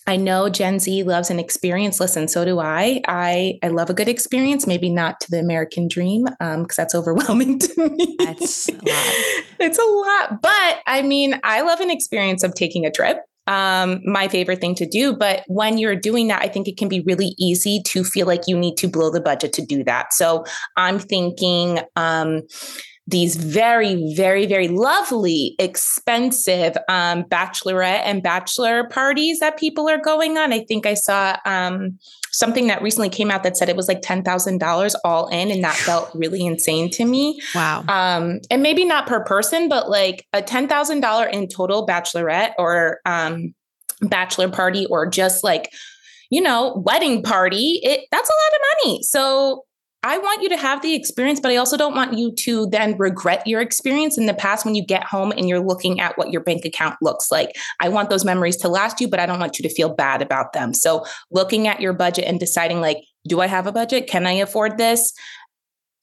I 0.07 0.17
know 0.17 0.49
Gen 0.49 0.79
Z 0.79 1.03
loves 1.05 1.31
an 1.31 1.39
experience. 1.39 1.99
Listen, 1.99 2.29
so 2.29 2.45
do 2.45 2.61
I. 2.61 3.01
I 3.09 3.59
I 3.63 3.69
love 3.69 3.89
a 3.89 3.95
good 3.95 4.09
experience. 4.09 4.67
Maybe 4.67 4.91
not 4.91 5.21
to 5.21 5.31
the 5.31 5.39
American 5.39 5.89
dream, 5.89 6.25
because 6.25 6.57
um, 6.57 6.67
that's 6.77 6.95
overwhelming 6.95 7.59
to 7.61 7.89
me. 7.89 8.17
That's 8.19 8.69
a 8.69 8.73
lot. 8.73 8.83
it's 9.61 9.79
a 9.79 9.83
lot, 9.83 10.43
but 10.43 10.83
I 10.87 11.03
mean, 11.03 11.41
I 11.43 11.63
love 11.63 11.81
an 11.81 11.91
experience 11.91 12.43
of 12.43 12.55
taking 12.55 12.85
a 12.85 12.91
trip 12.91 13.19
um, 13.47 14.01
my 14.05 14.29
favorite 14.29 14.61
thing 14.61 14.75
to 14.77 14.87
do. 14.87 15.15
But 15.15 15.45
when 15.47 15.79
you're 15.79 15.97
doing 15.97 16.29
that, 16.29 16.43
I 16.43 16.49
think 16.49 16.69
it 16.69 16.77
can 16.77 16.89
be 16.89 17.01
really 17.01 17.35
easy 17.39 17.83
to 17.87 18.05
feel 18.05 18.27
like 18.27 18.43
you 18.47 18.57
need 18.59 18.77
to 18.79 18.89
blow 18.89 19.11
the 19.11 19.21
budget 19.21 19.53
to 19.55 19.65
do 19.65 19.85
that. 19.85 20.13
So 20.13 20.45
I'm 20.77 20.99
thinking, 20.99 21.81
um, 21.97 22.43
these 23.07 23.37
very, 23.37 24.15
very, 24.15 24.47
very 24.47 24.69
lovely, 24.69 25.55
expensive 25.59 26.77
um, 26.89 27.25
bachelorette 27.25 28.01
and 28.05 28.23
bachelor 28.23 28.89
parties 28.89 29.41
that 29.41 29.59
people 29.59 29.89
are 29.91 29.99
going 29.99 30.39
on. 30.39 30.53
I 30.55 30.65
think 30.65 30.87
I 30.87 30.95
saw 30.95 31.37
um, 31.45 31.99
something 32.33 32.67
that 32.69 32.81
recently 32.81 33.11
came 33.11 33.31
out 33.31 33.43
that 33.43 33.59
said 33.59 33.69
it 33.69 33.77
was 33.77 33.89
like 33.89 34.01
$10,000 34.01 34.95
all 35.05 35.29
in, 35.29 35.51
and 35.51 35.63
that 35.63 35.77
felt 35.77 36.11
really 36.15 36.47
insane 36.47 36.91
to 36.93 37.05
me. 37.05 37.41
Wow. 37.55 37.85
Um, 37.89 38.41
and 38.51 38.63
maybe 38.63 38.87
not 38.87 39.07
per 39.07 39.23
person, 39.23 39.69
but 39.69 39.91
like 39.91 40.27
a 40.33 40.41
$10,000 40.41 41.33
in 41.33 41.49
total 41.49 41.87
bachelorette 41.87 42.53
or 42.59 43.01
um, 43.05 43.55
bachelor 44.01 44.49
party 44.49 44.87
or 44.87 45.07
just 45.07 45.45
like, 45.45 45.71
you 46.31 46.41
know, 46.41 46.83
wedding 46.87 47.23
party, 47.23 47.81
it 47.83 48.07
that's 48.11 48.31
a 48.31 48.33
lot 48.33 48.55
of 48.55 48.89
money. 48.89 49.03
So 49.03 49.64
I 50.07 50.19
want 50.19 50.43
you 50.43 50.51
to 50.51 50.57
have 50.59 50.83
the 50.83 50.95
experience, 50.95 51.41
but 51.41 51.51
I 51.51 51.57
also 51.57 51.79
don't 51.79 51.95
want 51.95 52.13
you 52.13 52.31
to 52.31 52.67
then 52.67 52.95
regret 52.99 53.47
your 53.47 53.63
experience 53.63 54.19
in 54.19 54.27
the 54.27 54.35
past 54.35 54.67
when 54.67 54.75
you 54.75 54.85
get 54.85 55.03
home 55.03 55.33
and 55.33 55.49
you're 55.49 55.65
looking 55.65 55.99
at 55.99 56.19
what 56.19 56.31
your 56.31 56.43
bank 56.43 56.67
account 56.67 56.97
looks 57.01 57.33
like. 57.33 57.57
I 57.81 57.89
want 57.89 58.11
those 58.11 58.23
memories 58.23 58.59
to 58.59 58.69
last 58.69 59.01
you, 59.01 59.09
but 59.09 59.19
I 59.19 59.25
don't 59.25 59.41
want 59.41 59.59
you 59.59 59.63
to 59.67 59.75
feel 59.75 59.89
bad 59.89 60.21
about 60.21 60.53
them. 60.53 60.75
So, 60.75 61.07
looking 61.31 61.69
at 61.69 61.81
your 61.81 61.95
budget 61.95 62.27
and 62.27 62.39
deciding, 62.39 62.83
like, 62.83 62.99
do 63.27 63.41
I 63.41 63.47
have 63.47 63.67
a 63.67 63.73
budget? 63.73 64.07
Can 64.07 64.27
I 64.27 64.33
afford 64.33 64.77
this? 64.77 65.15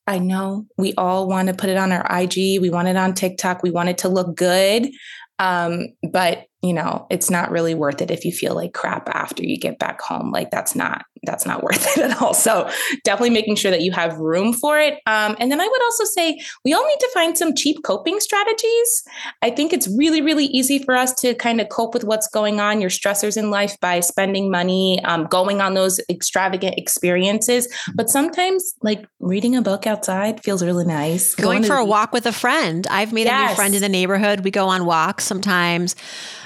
I 0.08 0.18
know 0.18 0.66
we 0.80 0.96
all 0.96 1.28
want 1.28 1.50
to 1.50 1.54
put 1.54 1.70
it 1.70 1.78
on 1.78 1.92
our 1.92 2.06
IG, 2.10 2.60
we 2.60 2.72
want 2.72 2.88
it 2.88 2.98
on 2.98 3.14
TikTok, 3.14 3.62
we 3.62 3.70
want 3.70 3.90
it 3.90 4.00
to 4.00 4.10
look 4.10 4.36
good. 4.36 4.90
Um, 5.38 5.90
but 6.12 6.48
you 6.64 6.74
know, 6.74 7.06
it's 7.10 7.30
not 7.30 7.52
really 7.52 7.76
worth 7.76 8.02
it 8.02 8.12
if 8.12 8.26
you 8.26 8.32
feel 8.32 8.56
like 8.56 8.74
crap 8.74 9.10
after 9.10 9.44
you 9.44 9.58
get 9.58 9.80
back 9.80 10.02
home. 10.02 10.32
Like 10.32 10.50
that's 10.50 10.76
not 10.76 11.06
that's 11.23 11.45
not 11.45 11.63
worth 11.63 11.86
it 11.97 12.03
at 12.03 12.21
all. 12.21 12.34
So 12.34 12.69
definitely 13.03 13.29
making 13.31 13.55
sure 13.55 13.71
that 13.71 13.81
you 13.81 13.91
have 13.91 14.17
room 14.17 14.53
for 14.53 14.79
it. 14.79 14.95
Um, 15.05 15.36
and 15.39 15.51
then 15.51 15.62
I 15.62 15.67
would 15.67 15.84
also 15.84 16.03
say 16.05 16.39
we 16.65 16.73
all 16.73 16.86
need 16.86 16.99
to 16.99 17.10
find 17.13 17.38
some 17.38 17.55
cheap 17.55 17.84
coping 17.84 18.19
strategies. 18.19 19.03
I 19.41 19.51
think 19.51 19.73
it's 19.73 19.88
really, 19.97 20.21
really 20.21 20.45
easy 20.45 20.79
for 20.79 20.95
us 20.95 21.13
to 21.21 21.34
kind 21.36 21.62
of 21.62 21.69
cope 21.69 21.93
with 21.93 22.03
what's 22.03 22.27
going 22.27 22.60
on, 22.60 22.81
your 22.81 22.89
stressors 22.89 23.38
in 23.38 23.51
life 23.51 23.79
by 23.79 23.99
spending 23.99 24.49
money, 24.49 25.03
um, 25.03 25.25
going 25.25 25.62
on 25.62 25.73
those 25.73 25.99
extravagant 26.10 26.75
experiences. 26.77 27.67
But 27.95 28.10
sometimes 28.10 28.73
like 28.81 29.05
reading 29.19 29.55
a 29.55 29.62
book 29.62 29.86
outside 29.86 30.43
feels 30.43 30.63
really 30.63 30.86
nice. 30.86 31.36
Going, 31.36 31.62
going 31.62 31.63
for 31.63 31.75
a 31.75 31.86
walk 31.86 32.13
with 32.13 32.25
a 32.25 32.34
friend. 32.34 32.88
I've 32.88 33.13
made 33.13 33.25
yes. 33.25 33.45
a 33.45 33.49
new 33.49 33.55
friend 33.55 33.75
in 33.75 33.81
the 33.81 33.89
neighborhood. 33.89 34.41
We 34.41 34.51
go 34.51 34.67
on 34.67 34.86
walks 34.86 35.23
sometimes. 35.23 35.95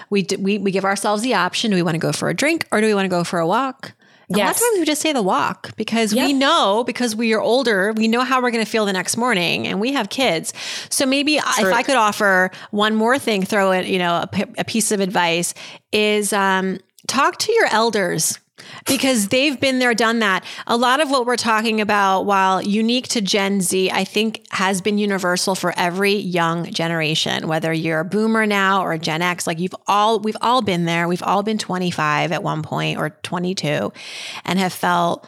We, 0.09 0.25
we, 0.37 0.59
we 0.59 0.71
give 0.71 0.85
ourselves 0.85 1.23
the 1.23 1.33
option. 1.33 1.71
Do 1.71 1.77
we 1.77 1.81
want 1.81 1.95
to 1.95 1.99
go 1.99 2.11
for 2.11 2.29
a 2.29 2.33
drink 2.33 2.67
or 2.71 2.79
do 2.79 2.87
we 2.87 2.93
want 2.93 3.05
to 3.05 3.09
go 3.09 3.23
for 3.23 3.39
a 3.39 3.47
walk? 3.47 3.94
Yes. 4.29 4.37
A 4.37 4.43
lot 4.43 4.55
of 4.55 4.57
times 4.57 4.79
we 4.79 4.85
just 4.85 5.01
say 5.01 5.13
the 5.13 5.21
walk 5.21 5.75
because 5.75 6.13
yep. 6.13 6.27
we 6.27 6.33
know 6.33 6.83
because 6.83 7.15
we 7.15 7.33
are 7.33 7.41
older, 7.41 7.93
we 7.93 8.07
know 8.07 8.21
how 8.21 8.41
we're 8.41 8.51
going 8.51 8.65
to 8.65 8.69
feel 8.69 8.85
the 8.85 8.93
next 8.93 9.17
morning 9.17 9.67
and 9.67 9.79
we 9.79 9.93
have 9.93 10.09
kids. 10.09 10.53
So 10.89 11.05
maybe 11.05 11.39
True. 11.57 11.67
if 11.67 11.73
I 11.73 11.83
could 11.83 11.95
offer 11.95 12.51
one 12.71 12.95
more 12.95 13.19
thing, 13.19 13.43
throw 13.43 13.71
it, 13.71 13.85
you 13.85 13.99
know, 13.99 14.15
a, 14.15 14.29
a 14.57 14.63
piece 14.63 14.91
of 14.91 14.99
advice 14.99 15.53
is 15.91 16.33
um, 16.33 16.79
talk 17.07 17.37
to 17.39 17.51
your 17.51 17.67
elders 17.67 18.39
because 18.87 19.29
they've 19.29 19.59
been 19.59 19.79
there, 19.79 19.93
done 19.93 20.19
that. 20.19 20.43
A 20.67 20.77
lot 20.77 21.01
of 21.01 21.09
what 21.09 21.25
we're 21.25 21.35
talking 21.35 21.81
about, 21.81 22.21
while 22.23 22.61
unique 22.61 23.07
to 23.09 23.21
Gen 23.21 23.61
Z, 23.61 23.91
I 23.91 24.03
think 24.03 24.45
has 24.51 24.81
been 24.81 24.97
universal 24.97 25.55
for 25.55 25.73
every 25.77 26.13
young 26.13 26.71
generation, 26.71 27.47
whether 27.47 27.73
you're 27.73 27.99
a 27.99 28.05
boomer 28.05 28.45
now 28.45 28.81
or 28.81 28.93
a 28.93 28.99
Gen 28.99 29.21
X, 29.21 29.47
like 29.47 29.59
you've 29.59 29.75
all, 29.87 30.19
we've 30.19 30.37
all 30.41 30.61
been 30.61 30.85
there. 30.85 31.07
We've 31.07 31.23
all 31.23 31.43
been 31.43 31.57
25 31.57 32.31
at 32.31 32.43
one 32.43 32.63
point 32.63 32.97
or 32.97 33.09
22 33.23 33.91
and 34.45 34.59
have 34.59 34.73
felt 34.73 35.27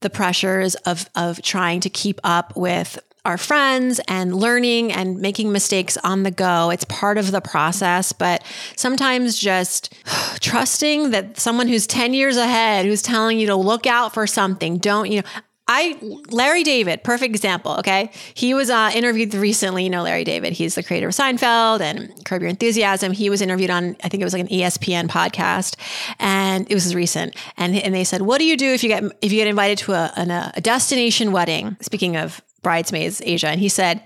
the 0.00 0.10
pressures 0.10 0.74
of, 0.74 1.08
of 1.14 1.40
trying 1.42 1.80
to 1.80 1.90
keep 1.90 2.20
up 2.22 2.56
with 2.56 2.98
our 3.26 3.36
friends 3.36 4.00
and 4.06 4.34
learning 4.34 4.92
and 4.92 5.18
making 5.18 5.50
mistakes 5.50 5.96
on 5.98 6.22
the 6.22 6.30
go. 6.30 6.70
It's 6.70 6.84
part 6.84 7.18
of 7.18 7.32
the 7.32 7.40
process, 7.40 8.12
but 8.12 8.44
sometimes 8.76 9.36
just 9.36 9.92
trusting 10.40 11.10
that 11.10 11.38
someone 11.38 11.66
who's 11.66 11.86
10 11.86 12.14
years 12.14 12.36
ahead, 12.36 12.86
who's 12.86 13.02
telling 13.02 13.38
you 13.38 13.48
to 13.48 13.56
look 13.56 13.86
out 13.86 14.14
for 14.14 14.26
something, 14.26 14.78
don't, 14.78 15.10
you 15.10 15.20
know, 15.20 15.28
I 15.68 15.98
Larry 16.30 16.62
David, 16.62 17.02
perfect 17.02 17.34
example. 17.34 17.72
Okay, 17.80 18.12
he 18.34 18.54
was 18.54 18.70
uh, 18.70 18.92
interviewed 18.94 19.34
recently. 19.34 19.82
You 19.82 19.90
know 19.90 20.04
Larry 20.04 20.22
David. 20.22 20.52
He's 20.52 20.76
the 20.76 20.82
creator 20.84 21.08
of 21.08 21.14
Seinfeld 21.14 21.80
and 21.80 22.24
Curb 22.24 22.42
Your 22.42 22.50
Enthusiasm. 22.50 23.10
He 23.10 23.28
was 23.30 23.42
interviewed 23.42 23.70
on 23.70 23.96
I 24.04 24.08
think 24.08 24.20
it 24.20 24.24
was 24.24 24.32
like 24.32 24.42
an 24.42 24.48
ESPN 24.48 25.08
podcast, 25.08 25.74
and 26.20 26.70
it 26.70 26.74
was 26.74 26.94
recent. 26.94 27.34
And 27.56 27.74
and 27.74 27.92
they 27.92 28.04
said, 28.04 28.22
"What 28.22 28.38
do 28.38 28.44
you 28.44 28.56
do 28.56 28.72
if 28.72 28.84
you 28.84 28.88
get 28.88 29.02
if 29.22 29.32
you 29.32 29.38
get 29.38 29.48
invited 29.48 29.78
to 29.78 29.94
a 29.94 30.12
an, 30.14 30.30
a 30.30 30.60
destination 30.60 31.32
wedding?" 31.32 31.76
Speaking 31.80 32.16
of 32.16 32.40
bridesmaids, 32.66 33.22
Aja, 33.22 33.46
and 33.46 33.60
he 33.60 33.68
said, 33.68 34.02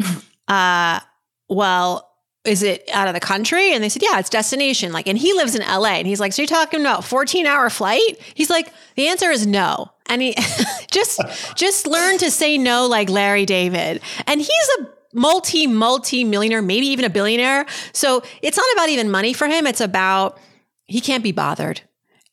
uh, 0.48 1.00
"Well." 1.48 2.06
Is 2.42 2.62
it 2.62 2.88
out 2.94 3.06
of 3.06 3.12
the 3.12 3.20
country? 3.20 3.74
And 3.74 3.84
they 3.84 3.90
said, 3.90 4.00
yeah, 4.02 4.18
it's 4.18 4.30
destination. 4.30 4.94
Like, 4.94 5.06
and 5.06 5.18
he 5.18 5.34
lives 5.34 5.54
in 5.54 5.60
LA. 5.60 5.96
And 6.00 6.06
he's 6.06 6.20
like, 6.20 6.32
so 6.32 6.40
you're 6.40 6.46
talking 6.46 6.80
about 6.80 7.04
14 7.04 7.44
hour 7.44 7.68
flight? 7.68 8.18
He's 8.32 8.48
like, 8.48 8.72
the 8.96 9.08
answer 9.08 9.30
is 9.30 9.46
no. 9.46 9.92
And 10.06 10.22
he 10.22 10.34
just, 10.90 11.20
just 11.54 11.86
learn 11.86 12.16
to 12.16 12.30
say 12.30 12.56
no 12.56 12.86
like 12.86 13.10
Larry 13.10 13.44
David. 13.44 14.00
And 14.26 14.40
he's 14.40 14.68
a 14.78 14.88
multi, 15.12 15.66
multi 15.66 16.24
millionaire, 16.24 16.62
maybe 16.62 16.86
even 16.86 17.04
a 17.04 17.10
billionaire. 17.10 17.66
So 17.92 18.22
it's 18.40 18.56
not 18.56 18.72
about 18.72 18.88
even 18.88 19.10
money 19.10 19.34
for 19.34 19.46
him. 19.46 19.66
It's 19.66 19.82
about 19.82 20.40
he 20.86 21.02
can't 21.02 21.22
be 21.22 21.32
bothered. 21.32 21.82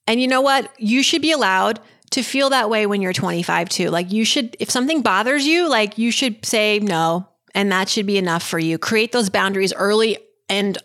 And 0.08 0.22
you 0.22 0.28
know 0.30 0.42
what? 0.42 0.72
You 0.78 1.04
should 1.04 1.22
be 1.22 1.34
allowed 1.34 1.82
to 2.12 2.24
feel 2.24 2.50
that 2.50 2.70
way 2.70 2.86
when 2.86 3.02
you're 3.02 3.14
25 3.14 3.70
too. 3.70 3.90
Like 3.90 4.12
you 4.12 4.26
should, 4.26 4.56
if 4.60 4.70
something 4.70 5.02
bothers 5.02 5.46
you, 5.46 5.70
like 5.70 5.98
you 5.98 6.12
should 6.12 6.46
say 6.46 6.80
no, 6.80 7.28
and 7.54 7.72
that 7.72 7.90
should 7.90 8.06
be 8.06 8.18
enough 8.18 8.44
for 8.44 8.60
you. 8.60 8.78
Create 8.78 9.12
those 9.12 9.30
boundaries 9.30 9.74
early 9.74 10.18
and 10.50 10.78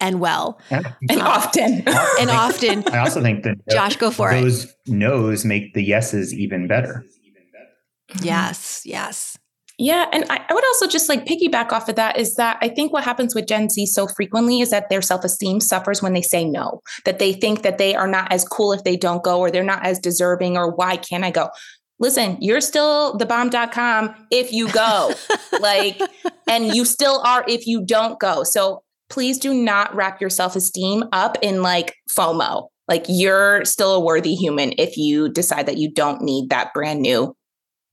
and 0.00 0.20
well 0.20 0.60
yeah. 0.70 0.92
and 1.08 1.22
often 1.22 1.82
and 2.20 2.30
often. 2.30 2.84
I 2.88 2.98
also 2.98 3.22
think 3.22 3.44
that 3.44 3.56
Josh, 3.70 3.96
go 3.96 4.10
for 4.10 4.30
those 4.30 4.64
it. 4.64 4.66
Those 4.66 4.74
no's 4.86 5.44
make 5.44 5.74
the 5.74 5.82
yeses 5.82 6.34
even 6.34 6.68
better. 6.68 7.04
Yes, 8.22 8.82
yes. 8.84 9.38
Yeah. 9.78 10.06
And 10.12 10.24
I, 10.28 10.44
I, 10.48 10.54
would 10.54 10.64
also 10.66 10.88
just 10.88 11.08
like 11.08 11.24
piggyback 11.24 11.70
off 11.70 11.88
of 11.88 11.94
that 11.94 12.18
is 12.18 12.34
that 12.34 12.58
I 12.60 12.68
think 12.68 12.92
what 12.92 13.04
happens 13.04 13.32
with 13.32 13.46
Gen 13.46 13.70
Z 13.70 13.86
so 13.86 14.08
frequently 14.08 14.60
is 14.60 14.70
that 14.70 14.90
their 14.90 15.00
self 15.00 15.24
esteem 15.24 15.60
suffers 15.60 16.02
when 16.02 16.14
they 16.14 16.22
say 16.22 16.44
no, 16.44 16.82
that 17.04 17.20
they 17.20 17.32
think 17.32 17.62
that 17.62 17.78
they 17.78 17.94
are 17.94 18.08
not 18.08 18.32
as 18.32 18.44
cool 18.44 18.72
if 18.72 18.82
they 18.82 18.96
don't 18.96 19.22
go, 19.22 19.38
or 19.38 19.52
they're 19.52 19.62
not 19.62 19.86
as 19.86 20.00
deserving, 20.00 20.56
or 20.56 20.74
why 20.74 20.96
can't 20.96 21.24
I 21.24 21.30
go? 21.30 21.48
Listen, 22.00 22.36
you're 22.40 22.60
still 22.60 23.16
the 23.16 23.26
bomb.com 23.26 24.14
if 24.32 24.52
you 24.52 24.70
go, 24.72 25.12
like, 25.60 26.00
and 26.48 26.74
you 26.74 26.84
still 26.84 27.20
are 27.24 27.44
if 27.46 27.68
you 27.68 27.84
don't 27.84 28.18
go. 28.18 28.42
So 28.42 28.82
please 29.08 29.38
do 29.38 29.54
not 29.54 29.94
wrap 29.94 30.20
your 30.20 30.30
self 30.30 30.56
esteem 30.56 31.04
up 31.12 31.38
in 31.40 31.62
like 31.62 31.94
FOMO. 32.10 32.68
Like, 32.88 33.04
you're 33.06 33.64
still 33.64 33.94
a 33.94 34.00
worthy 34.00 34.34
human 34.34 34.72
if 34.78 34.96
you 34.96 35.28
decide 35.28 35.66
that 35.66 35.76
you 35.76 35.92
don't 35.92 36.22
need 36.22 36.50
that 36.50 36.72
brand 36.72 37.00
new 37.00 37.36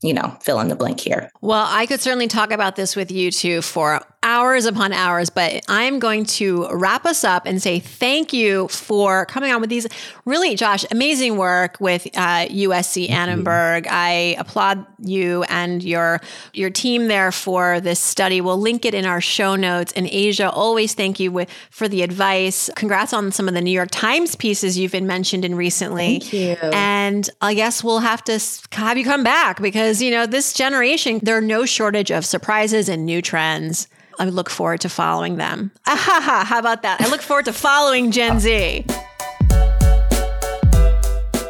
you 0.01 0.13
know, 0.13 0.37
fill 0.41 0.59
in 0.59 0.67
the 0.67 0.75
blank 0.75 0.99
here. 0.99 1.29
Well, 1.41 1.65
I 1.67 1.85
could 1.85 2.01
certainly 2.01 2.27
talk 2.27 2.51
about 2.51 2.75
this 2.75 2.95
with 2.95 3.11
you 3.11 3.31
too 3.31 3.61
for 3.61 4.01
hours 4.25 4.65
upon 4.65 4.91
hours, 4.91 5.29
but 5.29 5.63
I'm 5.69 5.99
going 5.99 6.25
to 6.25 6.67
wrap 6.71 7.05
us 7.05 7.23
up 7.23 7.45
and 7.45 7.61
say 7.61 7.79
thank 7.79 8.33
you 8.33 8.67
for 8.69 9.27
coming 9.27 9.51
on 9.51 9.61
with 9.61 9.69
these 9.69 9.87
really, 10.25 10.55
Josh, 10.55 10.83
amazing 10.89 11.37
work 11.37 11.77
with 11.79 12.07
uh, 12.07 12.47
USC 12.47 13.09
Annenberg. 13.09 13.85
I 13.87 14.35
applaud 14.39 14.85
you 14.99 15.43
and 15.43 15.83
your 15.83 16.19
your 16.53 16.71
team 16.71 17.07
there 17.07 17.31
for 17.31 17.79
this 17.79 17.99
study. 17.99 18.41
We'll 18.41 18.59
link 18.59 18.83
it 18.83 18.95
in 18.95 19.05
our 19.05 19.21
show 19.21 19.55
notes. 19.55 19.93
And 19.93 20.07
Aja, 20.07 20.49
always 20.49 20.95
thank 20.95 21.19
you 21.19 21.31
with, 21.31 21.49
for 21.69 21.87
the 21.87 22.01
advice. 22.01 22.69
Congrats 22.75 23.13
on 23.13 23.31
some 23.31 23.47
of 23.47 23.53
the 23.53 23.61
New 23.61 23.71
York 23.71 23.89
Times 23.91 24.35
pieces 24.35 24.77
you've 24.77 24.91
been 24.91 25.07
mentioned 25.07 25.45
in 25.45 25.53
recently. 25.53 26.19
Thank 26.19 26.33
you. 26.33 26.55
And 26.73 27.29
I 27.41 27.53
guess 27.53 27.83
we'll 27.83 27.99
have 27.99 28.23
to 28.23 28.39
have 28.71 28.97
you 28.97 29.03
come 29.03 29.23
back 29.23 29.61
because 29.61 30.01
you 30.01 30.09
know 30.09 30.25
this 30.25 30.51
generation 30.51 31.19
there 31.21 31.37
are 31.37 31.41
no 31.41 31.65
shortage 31.65 32.09
of 32.09 32.25
surprises 32.25 32.89
and 32.89 33.05
new 33.05 33.21
trends. 33.21 33.87
I 34.19 34.25
look 34.25 34.49
forward 34.49 34.81
to 34.81 34.89
following 34.89 35.37
them. 35.37 35.71
How 35.85 36.59
about 36.59 36.81
that? 36.83 37.01
I 37.01 37.09
look 37.09 37.21
forward 37.21 37.45
to 37.45 37.53
following 37.53 38.11
Gen 38.11 38.39
Z. 38.39 38.85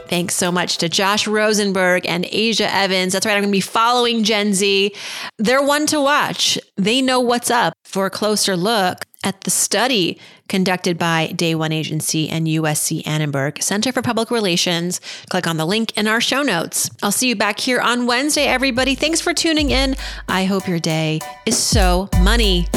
Thanks 0.07 0.35
so 0.35 0.51
much 0.51 0.77
to 0.77 0.87
Josh 0.87 1.27
Rosenberg 1.27 2.05
and 2.05 2.25
Aja 2.25 2.73
Evans. 2.73 3.13
That's 3.13 3.25
right, 3.25 3.33
I'm 3.33 3.41
going 3.41 3.51
to 3.51 3.57
be 3.57 3.59
following 3.59 4.23
Gen 4.23 4.53
Z. 4.53 4.93
They're 5.39 5.63
one 5.63 5.87
to 5.87 5.99
watch. 5.99 6.59
They 6.77 7.01
know 7.01 7.19
what's 7.19 7.49
up. 7.49 7.73
For 7.83 8.05
a 8.05 8.09
closer 8.09 8.55
look 8.55 9.05
at 9.25 9.41
the 9.41 9.51
study 9.51 10.17
conducted 10.47 10.97
by 10.97 11.27
Day 11.27 11.55
One 11.55 11.71
Agency 11.71 12.29
and 12.29 12.47
USC 12.47 13.05
Annenberg 13.05 13.61
Center 13.61 13.91
for 13.91 14.01
Public 14.01 14.31
Relations. 14.31 15.01
Click 15.29 15.47
on 15.47 15.57
the 15.57 15.65
link 15.65 15.97
in 15.97 16.07
our 16.07 16.21
show 16.21 16.43
notes. 16.43 16.89
I'll 17.03 17.11
see 17.11 17.27
you 17.27 17.35
back 17.35 17.59
here 17.59 17.81
on 17.81 18.05
Wednesday, 18.05 18.45
everybody. 18.45 18.95
Thanks 18.95 19.19
for 19.19 19.33
tuning 19.33 19.71
in. 19.71 19.95
I 20.29 20.45
hope 20.45 20.67
your 20.67 20.79
day 20.79 21.19
is 21.45 21.57
so 21.57 22.07
money. 22.21 22.67